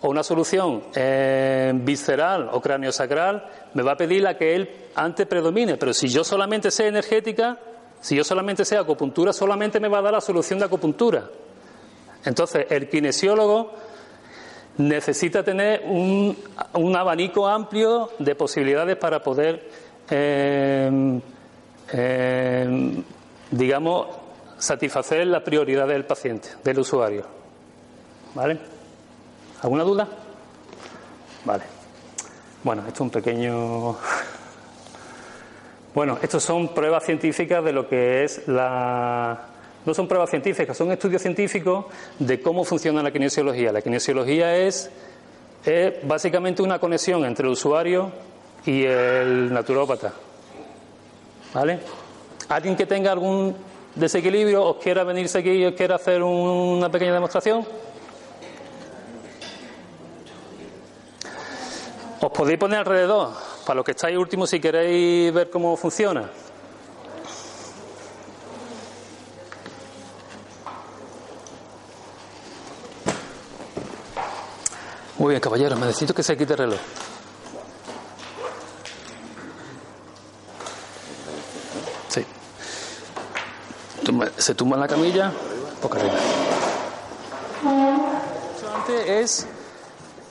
o 0.00 0.08
una 0.08 0.22
solución 0.22 0.84
eh, 0.94 1.70
visceral 1.74 2.48
o 2.50 2.60
craniosacral, 2.62 3.46
me 3.74 3.82
va 3.82 3.92
a 3.92 3.96
pedir 3.96 4.22
la 4.22 4.36
que 4.36 4.54
él 4.54 4.70
antes 4.94 5.26
predomine. 5.26 5.76
Pero 5.76 5.92
si 5.92 6.08
yo 6.08 6.24
solamente 6.24 6.70
sé 6.70 6.88
energética, 6.88 7.58
si 8.00 8.16
yo 8.16 8.24
solamente 8.24 8.64
sé 8.64 8.78
acupuntura, 8.78 9.34
solamente 9.34 9.78
me 9.78 9.88
va 9.88 9.98
a 9.98 10.02
dar 10.02 10.14
la 10.14 10.20
solución 10.22 10.58
de 10.58 10.64
acupuntura. 10.64 11.28
Entonces, 12.24 12.66
el 12.70 12.88
kinesiólogo 12.88 13.91
necesita 14.78 15.42
tener 15.42 15.82
un, 15.84 16.36
abanico 16.96 17.46
amplio 17.46 18.10
de 18.18 18.34
posibilidades 18.34 18.96
para 18.96 19.22
poder, 19.22 19.68
eh, 20.10 21.20
eh, 21.92 23.02
digamos, 23.50 24.06
satisfacer 24.58 25.26
la 25.26 25.42
prioridad 25.42 25.88
del 25.88 26.04
paciente, 26.04 26.48
del 26.62 26.78
usuario. 26.78 27.26
¿Vale? 28.34 28.58
¿Alguna 29.62 29.84
duda? 29.84 30.08
Vale. 31.44 31.64
Bueno, 32.62 32.82
esto 32.82 32.94
es 32.94 33.00
un 33.00 33.10
pequeño. 33.10 33.96
Bueno, 35.94 36.18
estos 36.22 36.42
son 36.42 36.68
pruebas 36.68 37.04
científicas 37.04 37.62
de 37.62 37.70
lo 37.70 37.86
que 37.86 38.24
es 38.24 38.48
la. 38.48 39.51
No 39.84 39.94
son 39.94 40.06
pruebas 40.06 40.30
científicas, 40.30 40.76
son 40.76 40.92
estudios 40.92 41.22
científicos 41.22 41.86
de 42.18 42.40
cómo 42.40 42.64
funciona 42.64 43.02
la 43.02 43.10
kinesiología. 43.10 43.72
La 43.72 43.82
kinesiología 43.82 44.56
es, 44.56 44.90
es 45.64 45.94
básicamente 46.06 46.62
una 46.62 46.78
conexión 46.78 47.24
entre 47.24 47.46
el 47.46 47.52
usuario 47.52 48.12
y 48.64 48.84
el 48.84 49.52
naturópata. 49.52 50.12
¿Vale? 51.52 51.80
¿Alguien 52.48 52.76
que 52.76 52.86
tenga 52.86 53.10
algún 53.10 53.56
desequilibrio 53.94 54.64
os 54.64 54.76
quiera 54.76 55.04
venirse 55.04 55.38
aquí 55.38 55.50
y 55.50 55.64
os 55.64 55.74
quiera 55.74 55.96
hacer 55.96 56.22
una 56.22 56.88
pequeña 56.88 57.14
demostración? 57.14 57.66
Os 62.20 62.30
podéis 62.30 62.58
poner 62.58 62.78
alrededor, 62.78 63.30
para 63.66 63.76
los 63.76 63.84
que 63.84 63.90
estáis 63.90 64.16
últimos 64.16 64.48
si 64.48 64.60
queréis 64.60 65.34
ver 65.34 65.50
cómo 65.50 65.76
funciona. 65.76 66.30
Muy 75.22 75.30
bien, 75.30 75.40
caballero, 75.40 75.76
me 75.76 75.86
necesito 75.86 76.12
que 76.12 76.24
se 76.24 76.36
quite 76.36 76.54
el 76.54 76.58
reloj. 76.58 76.80
Sí. 82.08 82.26
Se 84.36 84.56
tumba 84.56 84.74
en 84.74 84.80
la 84.80 84.88
camilla, 84.88 85.32
poca 85.80 86.00
arriba. 86.00 86.14
es 89.06 89.46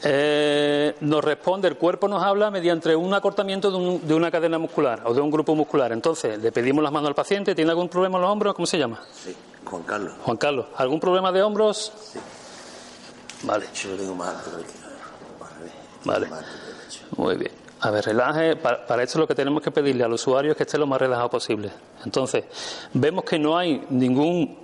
eh, 0.03 0.98
nos 1.00 1.24
responde, 1.24 1.69
el 1.69 1.77
cuerpo 1.77 2.10
nos 2.10 2.21
habla 2.21 2.51
mediante 2.51 2.93
un 2.93 3.13
acortamiento 3.13 3.71
de, 3.71 4.13
una 4.13 4.29
cadena 4.29 4.57
muscular 4.57 5.03
o 5.05 5.13
de 5.13 5.21
un 5.21 5.31
grupo 5.31 5.55
muscular. 5.55 5.93
Entonces, 5.93 6.38
le 6.38 6.51
pedimos 6.51 6.83
las 6.83 6.91
manos 6.91 7.07
al 7.07 7.15
paciente, 7.15 7.55
¿tiene 7.55 7.71
algún 7.71 7.88
problema 7.88 8.17
en 8.17 8.24
los 8.24 8.31
hombros? 8.31 8.53
¿Cómo 8.55 8.65
se 8.65 8.77
llama? 8.77 9.01
Sí, 9.13 9.33
Juan 9.63 9.83
Carlos. 9.83 10.15
Juan 10.25 10.36
Carlos, 10.36 10.65
¿algún 10.75 11.00
problema 11.00 11.31
de 11.31 11.43
hombros? 11.43 11.93
Sí. 12.12 12.19
Vale. 13.43 13.67
Yo 13.74 13.91
lo 13.91 13.95
tengo 13.98 14.15
más 14.15 14.36
alto 14.36 14.81
Vale. 16.05 16.27
Muy 17.17 17.36
bien. 17.36 17.51
A 17.81 17.91
ver, 17.91 18.05
relaje. 18.05 18.55
Para, 18.55 19.03
esto 19.03 19.20
lo 19.20 19.27
que 19.27 19.36
tenemos 19.36 19.62
que 19.62 19.72
pedirle 19.72 20.03
al 20.03 20.13
usuario 20.13 20.51
es 20.51 20.58
que 20.58 20.63
esté 20.63 20.77
lo 20.77 20.88
más 20.88 21.00
relajado 21.00 21.29
posible. 21.29 21.72
Entonces, 22.05 22.46
vemos 22.93 23.24
que 23.24 23.39
no 23.39 23.58
hay 23.58 23.86
ningún 23.89 24.58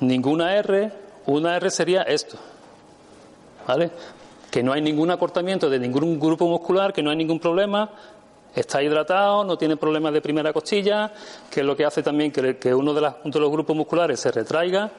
ninguna 0.00 0.54
R. 0.56 0.92
Una 1.26 1.56
R 1.56 1.70
sería 1.70 2.02
esto. 2.02 2.36
¿Vale? 3.66 3.90
que 4.50 4.62
no 4.62 4.72
hay 4.72 4.82
ningún 4.82 5.10
acortamiento 5.10 5.70
de 5.70 5.78
ningún 5.78 6.18
grupo 6.18 6.46
muscular, 6.48 6.92
que 6.92 7.02
no 7.02 7.10
hay 7.10 7.16
ningún 7.16 7.38
problema, 7.38 7.88
está 8.54 8.82
hidratado, 8.82 9.44
no 9.44 9.56
tiene 9.56 9.76
problemas 9.76 10.12
de 10.12 10.20
primera 10.20 10.52
costilla, 10.52 11.12
que 11.50 11.60
es 11.60 11.66
lo 11.66 11.76
que 11.76 11.84
hace 11.84 12.02
también 12.02 12.32
que, 12.32 12.74
uno 12.74 12.92
de, 12.92 13.00
los 13.00 13.50
grupos 13.50 13.76
musculares 13.76 14.18
se 14.18 14.32
retraiga 14.32 14.90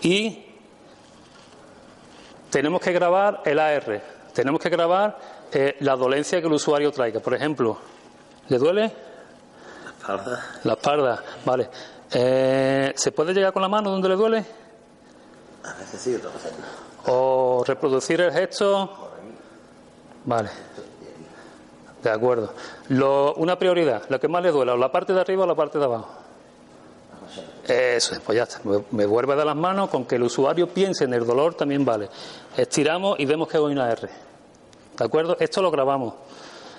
y 0.00 0.44
tenemos 2.50 2.80
que 2.80 2.92
grabar 2.92 3.42
el 3.44 3.58
AR, 3.58 4.02
tenemos 4.38 4.60
que 4.60 4.68
grabar 4.68 5.18
eh, 5.50 5.74
la 5.80 5.96
dolencia 5.96 6.40
que 6.40 6.46
el 6.46 6.52
usuario 6.52 6.92
traiga. 6.92 7.18
Por 7.18 7.34
ejemplo, 7.34 7.76
¿le 8.46 8.56
duele? 8.56 8.82
La 8.82 9.90
espalda. 9.90 10.46
La 10.62 10.72
espalda, 10.74 11.24
vale. 11.44 11.68
Eh, 12.12 12.92
¿Se 12.94 13.10
puede 13.10 13.34
llegar 13.34 13.52
con 13.52 13.62
la 13.62 13.68
mano 13.68 13.90
donde 13.90 14.08
le 14.08 14.14
duele? 14.14 14.44
A 15.64 15.74
veces 15.74 16.00
sí, 16.00 16.14
otras 16.14 16.34
veces 16.34 16.52
o 17.06 17.64
reproducir 17.66 18.20
el 18.20 18.30
gesto. 18.30 19.10
Vale. 20.24 20.50
De 22.00 22.10
acuerdo. 22.10 22.54
Lo, 22.90 23.34
una 23.34 23.58
prioridad, 23.58 24.04
lo 24.08 24.20
que 24.20 24.28
más 24.28 24.40
le 24.40 24.52
duela, 24.52 24.74
o 24.74 24.76
la 24.76 24.92
parte 24.92 25.12
de 25.12 25.20
arriba 25.20 25.42
o 25.42 25.46
la 25.48 25.56
parte 25.56 25.80
de 25.80 25.84
abajo. 25.84 26.10
Eso 27.68 28.14
es, 28.14 28.20
pues 28.20 28.36
ya 28.36 28.44
está. 28.44 28.60
Me, 28.90 29.04
vuelve 29.04 29.36
dar 29.36 29.44
las 29.44 29.56
manos 29.56 29.90
con 29.90 30.06
que 30.06 30.16
el 30.16 30.22
usuario 30.22 30.68
piense 30.68 31.04
en 31.04 31.12
el 31.12 31.26
dolor 31.26 31.54
también 31.54 31.84
vale. 31.84 32.08
Estiramos 32.56 33.20
y 33.20 33.26
vemos 33.26 33.46
que 33.46 33.58
hay 33.58 33.62
una 33.62 33.90
R. 33.90 34.08
¿De 34.96 35.04
acuerdo? 35.04 35.36
Esto 35.38 35.60
lo 35.60 35.70
grabamos. 35.70 36.14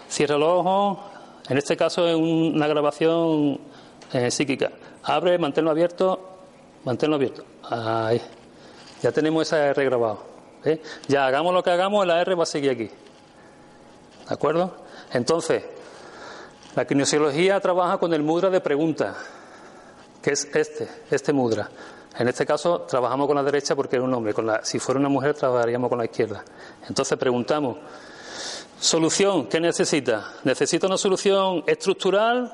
Cierra 0.09 0.37
los 0.37 0.49
ojos. 0.49 0.97
En 1.47 1.57
este 1.57 1.77
caso 1.77 2.07
es 2.07 2.15
una 2.15 2.67
grabación 2.67 3.59
eh, 4.13 4.31
psíquica. 4.31 4.71
Abre, 5.03 5.37
manténlo 5.37 5.69
abierto. 5.69 6.19
Manténlo 6.83 7.17
abierto. 7.17 7.43
Ahí. 7.69 8.21
Ya 9.03 9.11
tenemos 9.11 9.43
esa 9.43 9.67
R 9.67 9.85
grabado. 9.85 10.23
¿eh? 10.65 10.81
Ya 11.07 11.27
hagamos 11.27 11.53
lo 11.53 11.63
que 11.63 11.69
hagamos, 11.69 12.05
la 12.05 12.19
R 12.21 12.33
va 12.35 12.43
a 12.43 12.47
seguir 12.47 12.71
aquí. 12.71 12.85
¿De 12.87 14.33
acuerdo? 14.33 14.73
Entonces, 15.13 15.63
la 16.75 16.85
kinesiología 16.85 17.59
trabaja 17.59 17.97
con 17.97 18.13
el 18.13 18.23
mudra 18.23 18.49
de 18.49 18.59
pregunta, 18.59 19.15
que 20.21 20.31
es 20.31 20.47
este, 20.53 20.87
este 21.09 21.33
mudra. 21.33 21.69
En 22.17 22.27
este 22.27 22.45
caso 22.45 22.81
trabajamos 22.81 23.27
con 23.27 23.35
la 23.37 23.43
derecha 23.43 23.75
porque 23.75 23.95
es 23.95 24.01
un 24.01 24.13
hombre. 24.13 24.33
Con 24.33 24.45
la, 24.45 24.63
si 24.63 24.79
fuera 24.79 24.99
una 24.99 25.09
mujer 25.09 25.33
trabajaríamos 25.33 25.89
con 25.89 25.99
la 25.99 26.05
izquierda. 26.05 26.43
Entonces 26.87 27.17
preguntamos, 27.17 27.77
solución, 28.79 29.47
¿qué 29.47 29.59
necesita? 29.59 30.33
¿Necesita 30.43 30.87
una 30.87 30.97
solución 30.97 31.63
estructural? 31.65 32.53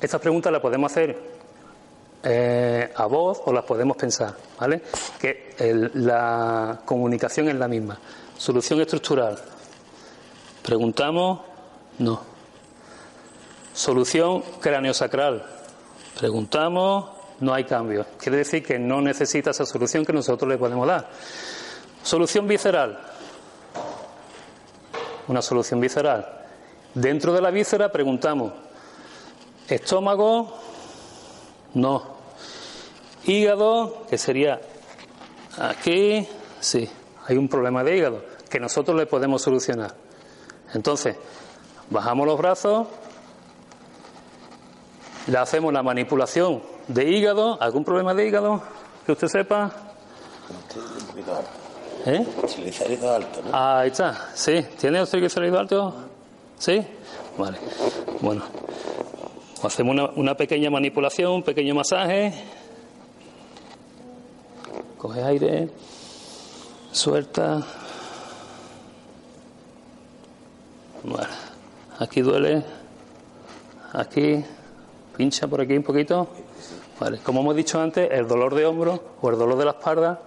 Estas 0.00 0.20
preguntas 0.20 0.52
las 0.52 0.60
podemos 0.60 0.90
hacer 0.90 1.34
eh, 2.22 2.92
a 2.96 3.06
voz 3.06 3.42
o 3.44 3.52
las 3.52 3.64
podemos 3.64 3.96
pensar, 3.96 4.34
¿vale? 4.58 4.82
Que 5.20 5.54
la 5.94 6.80
comunicación 6.84 7.48
es 7.48 7.54
la 7.54 7.68
misma. 7.68 7.98
Solución 8.36 8.80
estructural. 8.80 9.38
Preguntamos, 10.62 11.40
no. 11.98 12.20
Solución 13.72 14.42
craneosacral. 14.60 15.53
Preguntamos, 16.18 17.10
no 17.40 17.52
hay 17.52 17.64
cambio. 17.64 18.06
Quiere 18.18 18.38
decir 18.38 18.62
que 18.62 18.78
no 18.78 19.00
necesita 19.00 19.50
esa 19.50 19.66
solución 19.66 20.04
que 20.04 20.12
nosotros 20.12 20.48
le 20.48 20.58
podemos 20.58 20.86
dar. 20.86 21.08
Solución 22.02 22.46
visceral. 22.46 22.98
Una 25.28 25.42
solución 25.42 25.80
visceral. 25.80 26.42
Dentro 26.94 27.32
de 27.32 27.40
la 27.40 27.50
víscera 27.50 27.90
preguntamos, 27.90 28.52
estómago, 29.68 30.58
no. 31.74 32.14
Hígado, 33.24 34.06
que 34.08 34.18
sería 34.18 34.60
aquí, 35.58 36.28
sí, 36.60 36.88
hay 37.26 37.36
un 37.36 37.48
problema 37.48 37.82
de 37.82 37.96
hígado 37.96 38.22
que 38.48 38.60
nosotros 38.60 38.96
le 38.96 39.06
podemos 39.06 39.42
solucionar. 39.42 39.94
Entonces, 40.74 41.16
bajamos 41.90 42.26
los 42.26 42.38
brazos, 42.38 42.86
le 45.26 45.38
hacemos 45.38 45.72
la 45.72 45.82
manipulación 45.82 46.62
de 46.88 47.04
hígado, 47.04 47.60
algún 47.60 47.84
problema 47.84 48.14
de 48.14 48.26
hígado 48.26 48.62
que 49.06 49.12
usted 49.12 49.28
sepa. 49.28 49.70
¿Eh? 52.06 52.26
Alto, 53.02 53.42
¿no? 53.42 53.50
Ahí 53.52 53.88
está, 53.88 54.28
sí. 54.34 54.64
¿Tiene 54.78 55.00
el 55.00 55.08
triglicérido 55.08 55.58
alto? 55.58 55.94
¿Sí? 56.58 56.84
Vale. 57.38 57.58
Bueno, 58.20 58.42
hacemos 59.62 59.94
una, 59.94 60.10
una 60.16 60.34
pequeña 60.34 60.70
manipulación, 60.70 61.32
un 61.32 61.42
pequeño 61.42 61.74
masaje. 61.74 62.32
Coge 64.98 65.22
aire, 65.22 65.70
suelta. 66.92 67.62
Bueno, 71.02 71.28
aquí 71.98 72.22
duele, 72.22 72.64
aquí, 73.92 74.42
pincha 75.16 75.46
por 75.46 75.60
aquí 75.60 75.76
un 75.76 75.82
poquito. 75.82 76.28
Vale, 76.98 77.18
como 77.18 77.40
hemos 77.40 77.56
dicho 77.56 77.80
antes, 77.80 78.08
el 78.10 78.26
dolor 78.28 78.54
de 78.54 78.66
hombro 78.66 79.16
o 79.20 79.30
el 79.30 79.38
dolor 79.38 79.58
de 79.58 79.64
la 79.64 79.72
espalda 79.72 80.20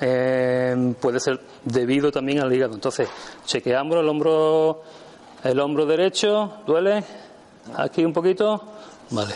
eh, 0.00 0.94
puede 1.00 1.20
ser 1.20 1.40
debido 1.64 2.10
también 2.10 2.40
al 2.40 2.52
hígado. 2.52 2.74
Entonces, 2.74 3.08
chequeamos 3.46 3.96
el 3.96 4.08
hombro, 4.08 4.82
el 5.44 5.60
hombro 5.60 5.86
derecho, 5.86 6.62
duele, 6.66 7.04
aquí 7.76 8.04
un 8.04 8.12
poquito, 8.12 8.62
vale. 9.10 9.34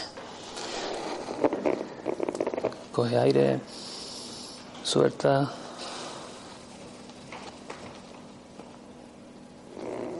Coge 2.93 3.19
aire, 3.19 3.61
suelta. 4.83 5.51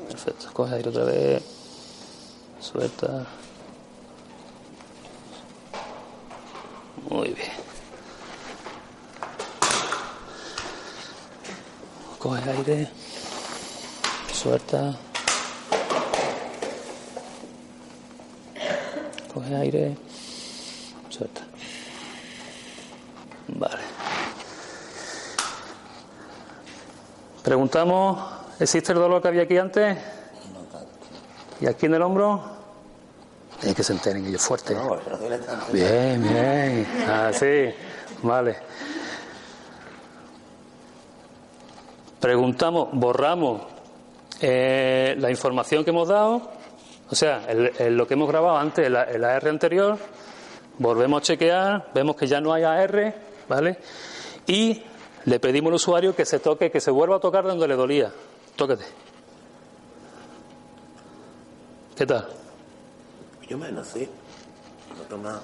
Perfecto, 0.09 0.47
coge 0.53 0.75
aire 0.75 0.89
otra 0.89 1.05
vez, 1.05 1.43
suelta. 2.61 3.27
Muy 7.15 7.29
bien. 7.29 7.53
Coge 12.19 12.51
aire, 12.51 12.89
suelta. 14.33 14.97
Coge 19.33 19.55
aire, 19.55 19.97
suelta. 21.09 21.43
Vale. 23.47 23.83
Preguntamos, 27.45 28.19
¿existe 28.59 28.91
el 28.91 28.99
dolor 28.99 29.23
que 29.23 29.29
había 29.29 29.43
aquí 29.45 29.57
antes? 29.57 29.97
No. 30.53 30.81
¿Y 31.61 31.67
aquí 31.67 31.87
en 31.87 31.95
el 31.95 32.03
hombro? 32.03 32.54
Tiene 33.65 33.75
que 33.77 33.83
se 33.83 33.95
enteren 33.95 34.27
ellos. 34.27 34.43
No, 34.75 34.97
tanto. 35.39 35.73
Bien, 35.73 36.23
bien. 36.23 36.87
Así, 37.09 37.71
vale. 38.23 38.57
Preguntamos, 42.21 42.89
borramos 42.93 43.63
eh, 44.43 45.15
la 45.19 45.31
información 45.31 45.83
que 45.83 45.91
hemos 45.91 46.09
dado, 46.09 46.51
o 47.11 47.15
sea, 47.15 47.43
el- 47.49 47.73
el- 47.79 47.97
lo 47.97 48.07
que 48.07 48.13
hemos 48.15 48.29
grabado 48.29 48.59
antes, 48.59 48.87
el, 48.87 48.97
el 48.97 49.25
AR 49.25 49.49
anterior, 49.49 49.97
volvemos 50.79 51.21
a 51.21 51.23
chequear, 51.23 51.91
vemos 51.95 52.17
que 52.17 52.27
ya 52.27 52.43
no 52.43 52.53
hay 52.53 52.65
AR, 52.65 53.15
¿vale? 53.49 53.79
Y 54.47 54.83
le 55.25 55.41
pedimos 55.41 55.71
al 55.71 55.75
usuario 55.77 56.15
que 56.15 56.27
se 56.27 56.39
toque, 56.39 56.71
que 56.71 56.81
se 56.81 56.91
vuelva 56.91 57.17
a 57.17 57.21
tocar 57.21 57.45
donde 57.45 57.67
le 57.67 57.77
dolía. 57.77 58.13
Tócate. 58.57 58.85
¿Qué 61.97 62.05
tal? 62.07 62.27
Yo 63.55 63.59
menos, 63.59 63.87
sí. 63.87 64.09
Noto 64.99 65.17
más 65.17 65.37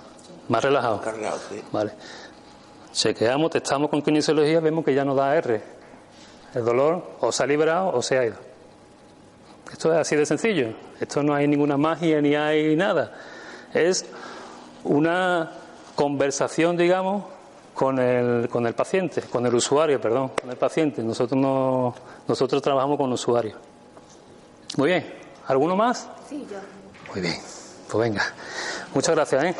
Más 0.48 0.64
relajado. 0.64 1.00
cargado, 1.00 1.38
sí. 1.48 1.62
Vale. 1.70 1.92
Chequeamos, 2.92 3.52
testamos 3.52 3.88
con 3.88 4.02
kinesiología, 4.02 4.58
vemos 4.58 4.84
que 4.84 4.92
ya 4.92 5.04
no 5.04 5.14
da 5.14 5.36
R. 5.36 5.62
El 6.56 6.64
dolor 6.64 7.04
o 7.20 7.30
se 7.30 7.44
ha 7.44 7.46
liberado 7.46 7.92
o 7.94 8.02
se 8.02 8.18
ha 8.18 8.24
ido. 8.24 8.34
Esto 9.70 9.92
es 9.92 9.98
así 10.00 10.16
de 10.16 10.26
sencillo. 10.26 10.74
Esto 10.98 11.22
no 11.22 11.34
hay 11.34 11.46
ninguna 11.46 11.76
magia 11.76 12.20
ni 12.20 12.34
hay 12.34 12.74
nada. 12.74 13.12
Es 13.72 14.04
una 14.82 15.52
conversación, 15.94 16.76
digamos, 16.76 17.22
con 17.74 18.00
el, 18.00 18.48
con 18.48 18.66
el 18.66 18.74
paciente, 18.74 19.22
con 19.22 19.46
el 19.46 19.54
usuario, 19.54 20.00
perdón, 20.00 20.32
con 20.40 20.50
el 20.50 20.56
paciente. 20.56 21.00
Nosotros 21.04 21.40
no, 21.40 21.94
nosotros 22.26 22.60
trabajamos 22.60 22.98
con 22.98 23.12
usuarios. 23.12 23.56
Muy 24.76 24.88
bien. 24.88 25.14
¿Alguno 25.46 25.76
más? 25.76 26.08
Sí, 26.28 26.44
yo. 26.50 26.58
Muy 27.12 27.20
bien. 27.20 27.36
Pues 27.90 28.08
venga. 28.08 28.22
Muchas 28.94 29.14
gracias, 29.14 29.44
¿eh? 29.44 29.56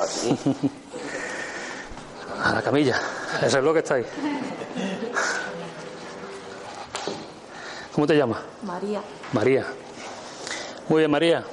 A 2.45 2.55
la 2.55 2.63
camilla. 2.63 3.01
El 3.43 3.51
reloj 3.51 3.73
que 3.75 3.79
está 3.81 3.95
ahí. 3.95 4.05
¿Cómo 7.93 8.07
te 8.07 8.17
llamas? 8.17 8.41
María. 8.63 9.03
María. 9.33 9.67
Muy 10.89 11.01
bien, 11.01 11.11
María. 11.11 11.45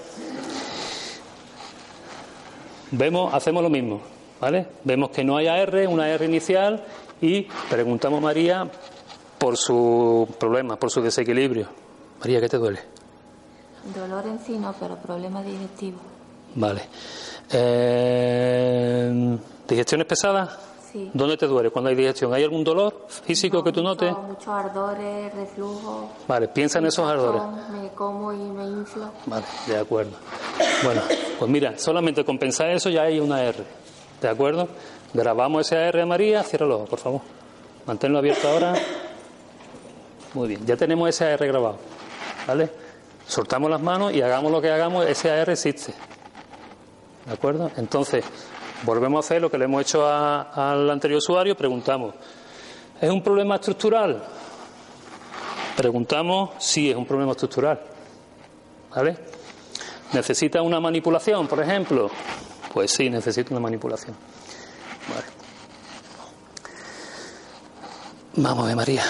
Vemos, 2.92 3.34
hacemos 3.34 3.63
lo 3.63 3.70
mismo, 3.70 4.02
¿vale? 4.40 4.68
Vemos 4.84 5.10
que 5.10 5.24
no 5.24 5.36
hay 5.36 5.48
AR, 5.48 5.88
una 5.90 6.08
R 6.10 6.26
inicial 6.26 6.86
y 7.20 7.44
preguntamos 7.70 8.20
a 8.20 8.22
María 8.22 8.72
por 9.38 9.58
su 9.58 10.28
problema, 10.40 10.78
por 10.78 10.90
su 10.90 11.02
desequilibrio. 11.02 11.68
María, 12.20 12.40
¿qué 12.40 12.48
te 12.48 12.58
duele? 12.58 12.80
Dolor 13.94 14.26
en 14.28 14.40
sí 14.40 14.58
no, 14.58 14.74
pero 14.80 14.96
problema 14.96 15.44
digestivo. 15.44 15.98
Vale. 16.60 16.82
Eh, 17.52 19.38
¿Digestiones 19.67 20.08
pesadas? 20.08 20.58
Sí. 20.91 21.12
¿Dónde 21.13 21.38
te 21.38 21.46
duele 21.48 21.70
cuando 21.70 21.89
hay 21.89 21.96
digestión? 21.96 22.34
¿Hay 22.34 22.43
algún 22.43 22.63
dolor 22.63 23.06
físico 23.10 23.63
que 23.63 23.72
tú 23.72 23.84
notes? 23.84 24.10
Mucho- 24.12 24.22
Muchos 24.28 24.48
ardores, 24.48 25.34
reflujo. 25.36 26.10
Vale, 26.28 26.48
piensa 26.48 26.80
en 26.80 26.86
esos 26.88 27.08
ardores. 27.08 27.41
Me 27.72 27.89
como 27.89 28.32
y 28.34 28.38
me 28.38 28.63
inflo. 28.65 29.12
Vale, 29.26 29.46
de 29.67 29.78
acuerdo. 29.78 30.12
Bueno, 30.84 31.02
pues 31.38 31.52
mira, 31.52 31.78
solamente 31.78 32.24
con 32.26 32.38
pensar 32.39 32.70
eso 32.70 32.89
ya 32.89 33.04
hay 33.04 33.20
una 33.20 33.43
R. 33.43 33.63
¿De 34.22 34.28
acuerdo? 34.30 34.67
Grabamos 35.13 35.67
esa 35.67 35.84
R, 35.88 36.06
María. 36.06 36.43
Cierra 36.43 36.65
los 36.65 36.78
ojos, 36.78 36.89
por 36.89 37.00
favor. 37.00 37.22
Manténlo 37.86 38.17
abierto 38.17 38.48
ahora. 38.48 38.74
Muy 40.34 40.48
bien, 40.50 40.65
ya 40.65 40.76
tenemos 40.76 41.10
ese 41.10 41.26
AR 41.26 41.46
grabado. 41.48 41.78
¿Vale? 42.48 42.70
Soltamos 43.28 43.70
las 43.70 43.82
manos 43.82 44.13
y 44.13 44.22
hagamos 44.22 44.52
lo 44.52 44.62
que 44.62 44.70
hagamos, 44.72 45.06
ese 45.06 45.30
AR 45.32 45.52
existe. 45.52 45.93
¿De 47.28 47.34
acuerdo? 47.34 47.70
Entonces, 47.76 48.24
volvemos 48.84 49.18
a 49.18 49.28
hacer 49.28 49.42
lo 49.42 49.52
que 49.52 49.58
le 49.58 49.66
hemos 49.66 49.82
hecho 49.82 50.08
al 50.08 50.90
anterior 50.90 51.18
usuario, 51.18 51.58
preguntamos, 51.58 52.16
¿es 53.02 53.10
un 53.10 53.22
problema 53.22 53.56
estructural? 53.56 54.24
Preguntamos 55.76 56.52
si 56.58 56.90
es 56.90 56.96
un 56.96 57.06
problema 57.06 57.34
estructural. 57.34 57.82
¿Vale? 58.96 59.18
¿Necesita 60.13 60.62
una 60.62 60.80
manipulación, 60.80 61.48
por 61.48 61.60
ejemplo? 61.60 62.10
Pues 62.74 62.92
sí, 62.92 63.10
necesita 63.10 63.52
una 63.52 63.60
manipulación. 63.60 64.16
Vale. 65.10 65.26
Vamos 68.38 68.63
a 68.63 68.68
ver, 68.68 68.76
María. 68.78 69.04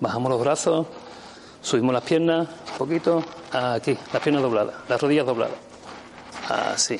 Bajamos 0.00 0.30
los 0.30 0.40
brazos, 0.40 0.86
subimos 1.60 1.92
las 1.92 2.04
piernas 2.04 2.48
un 2.72 2.78
poquito. 2.78 3.22
Aquí, 3.52 3.98
las 4.14 4.22
piernas 4.22 4.42
dobladas, 4.42 4.76
las 4.88 4.98
rodillas 4.98 5.26
dobladas. 5.26 5.69
Así. 6.50 6.98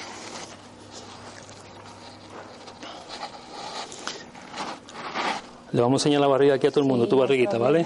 Le 5.73 5.81
vamos 5.81 6.01
a 6.01 6.09
enseñar 6.09 6.21
la 6.21 6.29
barriga 6.29 6.55
aquí 6.55 6.69
a 6.69 6.71
todo 6.71 6.83
el 6.83 6.89
mundo, 6.89 7.05
Sí, 7.05 7.11
tu 7.11 7.17
barriguita, 7.17 7.59
¿vale? 7.59 7.85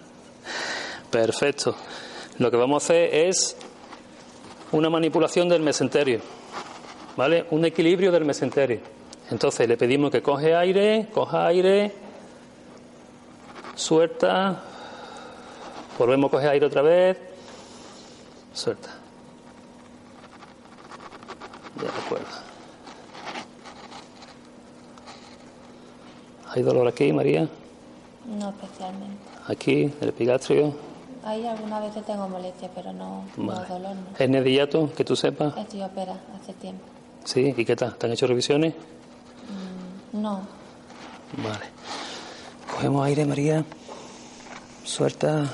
Perfecto. 1.10 1.76
Lo 2.38 2.50
que 2.50 2.56
vamos 2.56 2.82
a 2.82 2.86
hacer 2.86 3.14
es 3.14 3.56
una 4.72 4.88
manipulación 4.88 5.48
del 5.48 5.60
mesenterio, 5.62 6.20
¿vale? 7.16 7.44
Un 7.50 7.66
equilibrio 7.66 8.10
del 8.10 8.24
mesenterio. 8.24 8.80
Entonces 9.30 9.68
le 9.68 9.76
pedimos 9.76 10.10
que 10.10 10.22
coge 10.22 10.54
aire, 10.54 11.08
coja 11.12 11.46
aire, 11.46 11.92
suelta, 13.74 14.62
volvemos 15.98 16.28
a 16.28 16.30
coger 16.30 16.48
aire 16.48 16.66
otra 16.66 16.80
vez, 16.80 17.18
suelta 18.54 18.99
de 21.80 21.88
¿Hay 26.52 26.62
dolor 26.62 26.88
aquí, 26.88 27.12
María? 27.12 27.48
No 28.26 28.50
especialmente. 28.50 29.16
¿Aquí, 29.46 29.92
el 30.00 30.08
epigastrio? 30.08 30.74
Ahí 31.24 31.46
algunas 31.46 31.82
veces 31.82 32.04
tengo 32.04 32.28
molestia, 32.28 32.70
pero 32.74 32.92
no, 32.92 33.24
vale. 33.36 33.60
no 33.60 33.74
dolor. 33.74 33.94
No. 33.94 34.16
¿Es 34.18 34.28
nedillato, 34.28 34.92
que 34.94 35.04
tú 35.04 35.14
sepas? 35.14 35.56
Estoy 35.56 35.82
opera 35.82 36.18
hace 36.40 36.52
tiempo. 36.54 36.82
¿Sí? 37.24 37.54
¿Y 37.56 37.64
qué 37.64 37.76
tal? 37.76 37.94
¿Te 37.96 38.06
han 38.06 38.12
hecho 38.12 38.26
revisiones? 38.26 38.74
Mm, 38.74 40.20
no. 40.20 40.40
Vale. 41.36 41.66
Cogemos 42.70 43.06
aire, 43.06 43.24
María. 43.26 43.64
Suelta. 44.84 45.44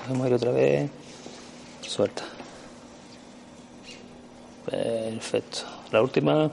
Cogemos 0.00 0.24
aire 0.24 0.36
otra 0.36 0.52
vez. 0.52 0.90
Suelta. 1.82 2.22
Perfecto. 4.70 5.58
La 5.90 6.02
última. 6.02 6.50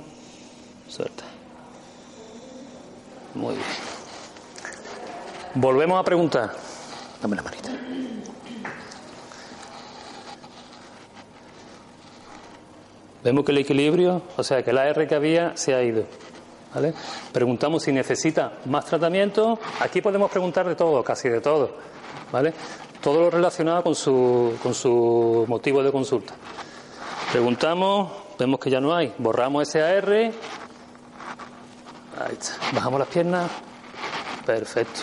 Suelta. 0.87 1.23
Muy 3.33 3.55
bien. 3.55 3.67
Volvemos 5.55 5.99
a 5.99 6.03
preguntar. 6.03 6.51
Dame 7.21 7.35
la 7.35 7.41
manita. 7.41 7.69
Vemos 13.23 13.43
que 13.43 13.51
el 13.51 13.57
equilibrio, 13.57 14.21
o 14.37 14.43
sea, 14.43 14.61
que 14.61 14.71
la 14.71 14.87
R 14.87 15.07
que 15.07 15.15
había 15.15 15.57
se 15.57 15.73
ha 15.73 15.81
ido. 15.81 16.05
¿vale? 16.73 16.93
Preguntamos 17.33 17.81
si 17.83 17.91
necesita 17.91 18.59
más 18.65 18.85
tratamiento. 18.85 19.59
Aquí 19.79 20.01
podemos 20.01 20.29
preguntar 20.29 20.67
de 20.67 20.75
todo, 20.75 21.03
casi 21.03 21.29
de 21.29 21.41
todo. 21.41 21.71
¿vale? 22.31 22.53
Todo 23.01 23.21
lo 23.21 23.29
relacionado 23.31 23.81
con 23.81 23.95
su, 23.95 24.53
con 24.61 24.75
su 24.75 25.45
motivo 25.47 25.81
de 25.81 25.91
consulta. 25.91 26.35
Preguntamos, 27.31 28.11
vemos 28.39 28.59
que 28.59 28.69
ya 28.69 28.79
no 28.79 28.95
hay. 28.95 29.13
Borramos 29.17 29.67
ese 29.67 29.81
AR. 29.83 30.13
Ahí 30.13 30.31
está. 32.31 32.53
Bajamos 32.73 32.99
las 32.99 33.09
piernas. 33.09 33.51
Perfecto. 34.45 35.01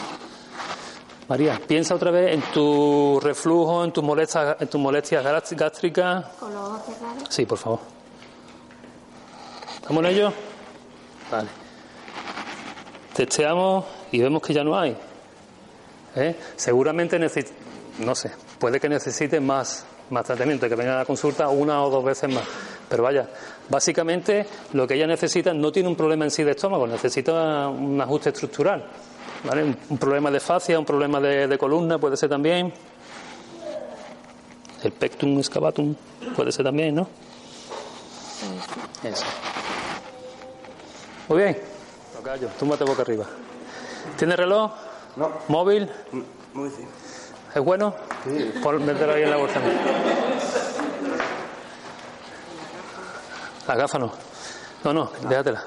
María, 1.28 1.60
piensa 1.66 1.94
otra 1.94 2.10
vez 2.10 2.34
en 2.34 2.40
tu 2.52 3.18
reflujo, 3.22 3.84
en 3.84 3.92
tus 3.92 4.02
molestias, 4.04 4.56
en 4.60 4.68
tus 4.68 4.80
molestias 4.80 5.24
gás- 5.24 5.52
gástricas. 5.56 6.24
con 6.38 6.52
los 6.54 6.68
ojos 6.68 6.82
cerrados. 6.96 7.22
Sí, 7.28 7.46
por 7.46 7.58
favor. 7.58 7.80
¿Estamos 9.76 10.04
en 10.04 10.10
ello? 10.10 10.32
Vale. 11.30 11.48
Testeamos 13.14 13.84
y 14.10 14.20
vemos 14.20 14.42
que 14.42 14.54
ya 14.54 14.64
no 14.64 14.78
hay. 14.78 14.96
¿Eh? 16.16 16.38
Seguramente 16.56 17.18
necesita, 17.18 17.54
no 17.98 18.14
sé, 18.14 18.32
puede 18.58 18.78
que 18.78 18.88
necesite 18.88 19.40
más, 19.40 19.86
más 20.10 20.24
tratamiento, 20.24 20.68
que 20.68 20.74
venga 20.74 20.94
a 20.94 20.98
la 20.98 21.04
consulta 21.04 21.48
una 21.48 21.82
o 21.84 21.90
dos 21.90 22.04
veces 22.04 22.32
más. 22.32 22.44
Pero 22.88 23.02
vaya, 23.02 23.28
básicamente 23.68 24.46
lo 24.74 24.86
que 24.86 24.94
ella 24.94 25.06
necesita 25.06 25.54
no 25.54 25.72
tiene 25.72 25.88
un 25.88 25.96
problema 25.96 26.24
en 26.24 26.30
sí 26.30 26.42
de 26.44 26.50
estómago, 26.52 26.86
necesita 26.86 27.68
un 27.68 28.00
ajuste 28.00 28.30
estructural. 28.30 28.84
¿vale? 29.44 29.64
Un, 29.64 29.76
un 29.90 29.98
problema 29.98 30.30
de 30.30 30.40
fascia, 30.40 30.78
un 30.78 30.84
problema 30.84 31.20
de, 31.20 31.48
de 31.48 31.58
columna 31.58 31.98
puede 31.98 32.16
ser 32.16 32.28
también. 32.28 32.72
El 34.82 34.92
pectum 34.92 35.38
excavatum 35.38 35.94
puede 36.34 36.50
ser 36.52 36.64
también, 36.64 36.94
¿no? 36.94 37.06
Eso. 39.04 39.24
Muy 41.28 41.38
bien. 41.38 41.58
Tocayo, 42.16 42.48
túmbate 42.58 42.84
boca 42.84 43.02
arriba. 43.02 43.26
¿Tienes 44.18 44.36
reloj? 44.36 44.72
No. 45.16 45.30
¿Móvil? 45.48 45.88
Muy 46.52 46.70
sí. 46.70 46.84
¿Es 47.54 47.62
bueno? 47.62 47.94
Sí. 48.24 48.52
Pon, 48.62 48.84
mételo 48.84 49.12
ahí 49.14 49.22
en 49.22 49.30
la 49.30 49.36
bolsa. 49.36 49.60
La 53.68 53.74
gafa 53.74 53.98
no. 53.98 54.12
No, 54.84 54.92
no, 54.92 55.10
déjatela. 55.28 55.64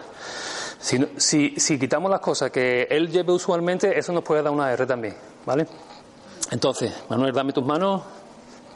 Si, 0.80 1.04
si, 1.18 1.56
si 1.58 1.80
quitamos 1.80 2.12
las 2.12 2.20
cosas 2.20 2.52
que 2.52 2.88
él 2.90 3.10
lleve 3.10 3.32
usualmente, 3.32 3.98
eso 3.98 4.12
nos 4.12 4.24
puede 4.24 4.44
dar 4.44 4.52
una 4.52 4.72
R 4.72 4.86
también, 4.86 5.16
¿vale? 5.46 5.66
Entonces, 6.52 6.94
Manuel, 7.10 7.34
dame 7.34 7.54
tus 7.54 7.66
manos. 7.66 8.04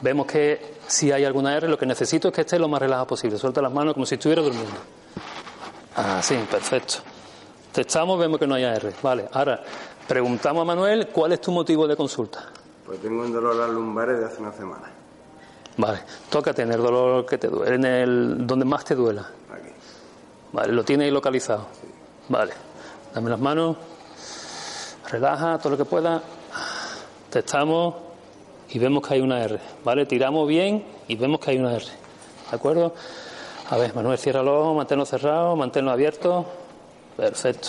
Vemos 0.00 0.26
que 0.26 0.78
si 0.86 1.12
hay 1.12 1.24
alguna 1.24 1.56
R, 1.56 1.68
lo 1.68 1.78
que 1.78 1.86
necesito 1.86 2.28
es 2.28 2.34
que 2.34 2.40
esté 2.40 2.58
lo 2.58 2.68
más 2.68 2.80
relajado 2.80 3.06
posible. 3.06 3.38
Suelta 3.38 3.60
las 3.60 3.72
manos 3.72 3.94
como 3.94 4.06
si 4.06 4.14
estuviera 4.14 4.42
durmiendo. 4.42 4.78
Ah, 5.96 6.20
sí, 6.22 6.36
perfecto. 6.50 6.94
Testamos, 7.72 8.18
vemos 8.18 8.40
que 8.40 8.46
no 8.46 8.54
hay 8.54 8.64
R. 8.64 8.92
Vale, 9.02 9.28
ahora 9.32 9.62
preguntamos 10.08 10.62
a 10.62 10.64
Manuel 10.64 11.08
cuál 11.08 11.32
es 11.32 11.40
tu 11.40 11.52
motivo 11.52 11.86
de 11.86 11.96
consulta. 11.96 12.46
Pues 12.90 13.02
tengo 13.02 13.22
un 13.22 13.32
dolor 13.32 13.54
a 13.54 13.58
las 13.66 13.70
lumbares 13.70 14.18
de 14.18 14.24
hace 14.24 14.42
una 14.42 14.50
semana. 14.50 14.90
Vale, 15.76 16.00
toca 16.28 16.52
tener 16.52 16.78
dolor 16.78 17.24
que 17.24 17.38
te 17.38 17.46
duele, 17.46 17.76
en 17.76 17.84
el 17.84 18.46
donde 18.48 18.64
más 18.64 18.84
te 18.84 18.96
duela. 18.96 19.30
Aquí. 19.48 19.68
Vale, 20.50 20.72
lo 20.72 20.82
tienes 20.82 21.04
ahí 21.04 21.12
localizado. 21.12 21.68
Vale, 22.28 22.52
dame 23.14 23.30
las 23.30 23.38
manos, 23.38 23.76
relaja 25.08 25.56
todo 25.58 25.70
lo 25.70 25.76
que 25.76 25.84
pueda. 25.84 26.20
Testamos 27.30 27.94
y 28.70 28.80
vemos 28.80 29.06
que 29.06 29.14
hay 29.14 29.20
una 29.20 29.40
R. 29.40 29.60
Vale, 29.84 30.04
tiramos 30.04 30.48
bien 30.48 30.84
y 31.06 31.14
vemos 31.14 31.38
que 31.38 31.52
hay 31.52 31.58
una 31.60 31.76
R. 31.76 31.86
¿De 31.86 32.56
acuerdo? 32.56 32.92
A 33.70 33.76
ver, 33.76 33.94
Manuel, 33.94 34.18
cierra 34.18 34.42
los 34.42 34.62
ojos, 34.64 34.76
manténlo 34.76 35.06
cerrado, 35.06 35.54
manténlo 35.54 35.92
abierto. 35.92 36.44
Perfecto. 37.16 37.68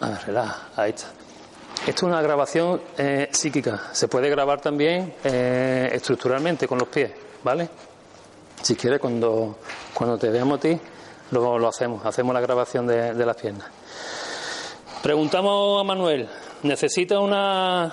A 0.00 0.08
ver, 0.08 0.18
relaja, 0.26 0.68
ahí 0.74 0.90
está. 0.90 1.17
Esto 1.88 2.06
es 2.06 2.12
una 2.12 2.20
grabación 2.22 2.80
eh, 2.98 3.28
psíquica. 3.32 3.88
Se 3.92 4.08
puede 4.08 4.28
grabar 4.28 4.60
también 4.60 5.14
eh, 5.24 5.88
estructuralmente 5.92 6.68
con 6.68 6.78
los 6.78 6.88
pies, 6.88 7.10
¿vale? 7.42 7.68
Si 8.62 8.74
quieres, 8.76 9.00
cuando, 9.00 9.58
cuando 9.94 10.18
te 10.18 10.28
veamos 10.28 10.58
a 10.58 10.60
ti, 10.60 10.78
lo, 11.30 11.58
lo 11.58 11.68
hacemos. 11.68 12.04
Hacemos 12.04 12.34
la 12.34 12.40
grabación 12.40 12.86
de, 12.86 13.14
de 13.14 13.26
las 13.26 13.36
piernas. 13.36 13.66
Preguntamos 15.02 15.80
a 15.80 15.84
Manuel, 15.84 16.28
¿necesita 16.64 17.20
una, 17.20 17.92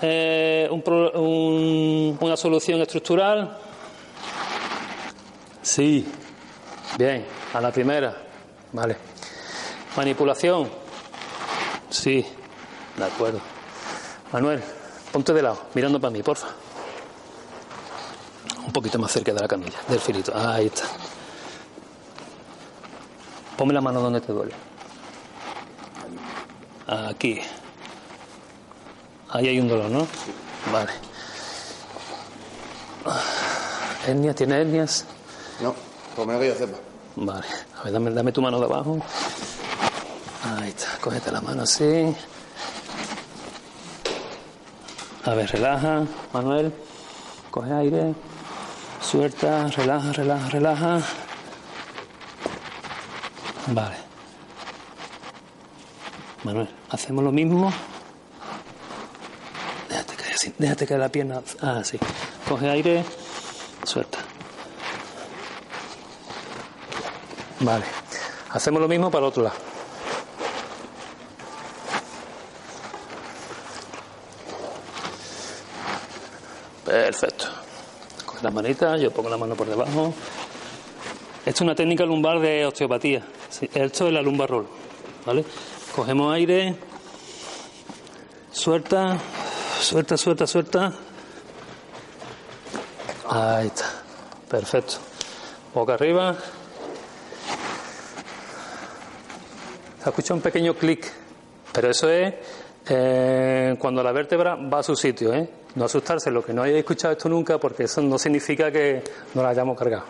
eh, 0.00 0.66
un 0.70 0.82
pro- 0.82 1.12
un- 1.20 2.16
una 2.20 2.36
solución 2.36 2.80
estructural? 2.80 3.58
Sí. 5.60 6.06
Bien, 6.96 7.26
a 7.52 7.60
la 7.60 7.70
primera. 7.72 8.16
Vale. 8.72 8.96
Manipulación. 9.96 10.70
Sí. 11.90 12.24
De 12.96 13.04
acuerdo. 13.04 13.40
Manuel, 14.32 14.62
ponte 15.12 15.32
de 15.32 15.42
lado, 15.42 15.58
mirando 15.74 16.00
para 16.00 16.10
mí, 16.10 16.22
porfa. 16.22 16.48
Un 18.66 18.72
poquito 18.72 18.98
más 18.98 19.12
cerca 19.12 19.32
de 19.32 19.40
la 19.40 19.48
camilla, 19.48 19.78
del 19.88 20.00
filito. 20.00 20.32
Ahí 20.34 20.66
está. 20.66 20.84
Ponme 23.56 23.74
la 23.74 23.80
mano 23.80 24.00
donde 24.00 24.20
te 24.20 24.32
duele. 24.32 24.52
Aquí. 26.86 27.40
Ahí 29.30 29.48
hay 29.48 29.60
un 29.60 29.68
dolor, 29.68 29.90
¿no? 29.90 30.06
Vale. 30.72 30.92
¿Hernias? 34.06 34.36
¿Tiene 34.36 34.60
hernias? 34.60 35.04
No, 35.60 35.74
por 36.16 36.26
menos 36.26 36.42
que 36.42 36.48
yo 36.48 36.54
sepa. 36.54 36.78
Vale. 37.16 37.46
A 37.78 37.84
ver, 37.84 37.92
dame, 37.92 38.10
dame 38.10 38.32
tu 38.32 38.42
mano 38.42 38.58
de 38.58 38.66
abajo. 38.66 38.98
Ahí 40.58 40.70
está. 40.70 40.98
Cógete 41.00 41.30
la 41.30 41.40
mano 41.40 41.62
así. 41.62 42.14
A 45.26 45.34
ver, 45.34 45.50
relaja, 45.50 46.02
Manuel. 46.32 46.72
Coge 47.50 47.72
aire. 47.72 48.14
Suelta, 49.00 49.68
relaja, 49.68 50.12
relaja, 50.12 50.48
relaja. 50.50 51.00
Vale. 53.68 53.96
Manuel, 56.42 56.68
hacemos 56.90 57.24
lo 57.24 57.32
mismo. 57.32 57.72
Déjate 59.88 60.14
caer 60.14 60.34
así, 60.34 60.54
déjate 60.58 60.86
caer 60.86 61.00
la 61.00 61.08
pierna. 61.08 61.42
Ah, 61.62 61.80
sí. 61.82 61.98
Coge 62.46 62.68
aire, 62.68 63.04
suelta. 63.84 64.18
Vale. 67.60 67.84
Hacemos 68.50 68.82
lo 68.82 68.88
mismo 68.88 69.10
para 69.10 69.24
el 69.24 69.28
otro 69.28 69.42
lado. 69.44 69.73
Perfecto. 76.94 77.46
Coge 78.24 78.44
la 78.44 78.52
manita, 78.52 78.96
yo 78.96 79.10
pongo 79.10 79.28
la 79.28 79.36
mano 79.36 79.56
por 79.56 79.66
debajo. 79.66 80.14
Esto 81.38 81.50
es 81.50 81.60
una 81.60 81.74
técnica 81.74 82.04
lumbar 82.04 82.38
de 82.38 82.64
osteopatía. 82.66 83.20
Esto 83.74 84.06
es 84.06 84.12
la 84.12 84.22
lumbar 84.22 84.48
roll. 84.48 84.68
¿Vale? 85.26 85.44
Cogemos 85.92 86.32
aire. 86.32 86.76
Suelta. 88.52 89.18
Suelta, 89.80 90.16
suelta, 90.16 90.46
suelta. 90.46 90.92
Ahí 93.28 93.66
está. 93.66 93.86
Perfecto. 94.48 94.94
Boca 95.74 95.94
arriba. 95.94 96.36
Se 100.00 100.10
escucha 100.10 100.32
un 100.32 100.40
pequeño 100.40 100.74
clic, 100.74 101.12
pero 101.72 101.90
eso 101.90 102.08
es 102.08 102.34
eh, 102.88 103.74
cuando 103.80 104.00
la 104.00 104.12
vértebra 104.12 104.54
va 104.54 104.78
a 104.78 104.82
su 104.84 104.94
sitio, 104.94 105.34
¿eh? 105.34 105.63
No 105.74 105.86
asustarse, 105.86 106.30
lo 106.30 106.44
que 106.44 106.52
no 106.52 106.62
hayáis 106.62 106.80
escuchado 106.80 107.12
esto 107.12 107.28
nunca, 107.28 107.58
porque 107.58 107.84
eso 107.84 108.00
no 108.00 108.18
significa 108.18 108.70
que 108.70 109.02
no 109.34 109.42
la 109.42 109.48
hayamos 109.48 109.76
cargado. 109.76 110.04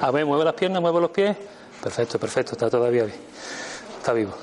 A 0.00 0.10
ver, 0.10 0.26
mueve 0.26 0.44
las 0.44 0.54
piernas, 0.54 0.82
mueve 0.82 1.00
los 1.00 1.10
pies. 1.10 1.36
Perfecto, 1.82 2.18
perfecto, 2.18 2.52
está 2.52 2.68
todavía 2.68 3.04
bien. 3.04 3.18
Está 3.98 4.12
vivo. 4.12 4.34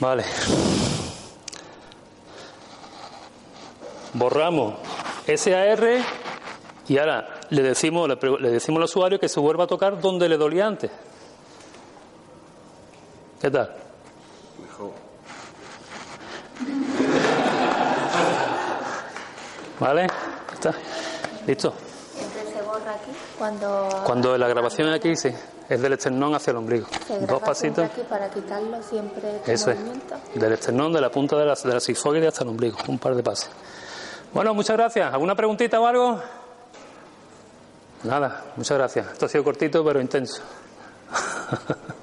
Vale. 0.00 0.24
Borramos 4.12 4.74
SAR 5.26 5.98
y 6.88 6.98
ahora 6.98 7.40
le 7.50 7.62
decimos, 7.62 8.08
le, 8.08 8.50
decimos 8.50 8.78
al 8.78 8.84
usuario 8.84 9.18
que 9.18 9.28
se 9.28 9.40
vuelva 9.40 9.64
a 9.64 9.66
tocar 9.66 10.00
donde 10.00 10.28
le 10.28 10.36
dolía 10.36 10.66
antes. 10.66 10.90
¿Qué 13.40 13.50
tal? 13.50 13.85
¿Vale? 19.86 20.08
¿Está? 20.52 20.74
¿Listo? 21.46 21.72
Siempre 22.12 22.42
se 22.52 22.60
borra 22.62 22.94
aquí 22.94 23.12
cuando 23.38 23.88
Cuando 24.04 24.36
la 24.36 24.48
grabación 24.48 24.92
aquí, 24.92 25.14
sí, 25.14 25.28
es 25.68 25.80
del 25.80 25.92
esternón 25.92 26.34
hacia 26.34 26.50
el 26.50 26.56
ombligo. 26.56 26.88
Dos 27.20 27.40
pasitos. 27.40 27.84
siempre 27.84 27.84
aquí 27.84 28.00
para 28.10 28.28
quitarlo 28.28 28.82
siempre 28.82 29.36
este 29.36 29.52
Eso 29.52 29.70
es. 29.70 29.78
Del 30.34 30.52
esternón, 30.54 30.92
de 30.92 31.00
la 31.00 31.08
punta 31.08 31.36
de 31.36 31.46
la, 31.46 31.54
de 31.54 31.72
la 31.72 31.78
sifoide 31.78 32.26
hasta 32.26 32.42
el 32.42 32.50
ombligo. 32.50 32.76
Un 32.88 32.98
par 32.98 33.14
de 33.14 33.22
pases. 33.22 33.48
Bueno, 34.34 34.54
muchas 34.54 34.76
gracias. 34.76 35.14
¿Alguna 35.14 35.36
preguntita 35.36 35.78
o 35.78 35.86
algo? 35.86 36.20
Nada, 38.02 38.42
muchas 38.56 38.76
gracias. 38.76 39.12
Esto 39.12 39.26
ha 39.26 39.28
sido 39.28 39.44
cortito 39.44 39.84
pero 39.84 40.00
intenso. 40.00 40.42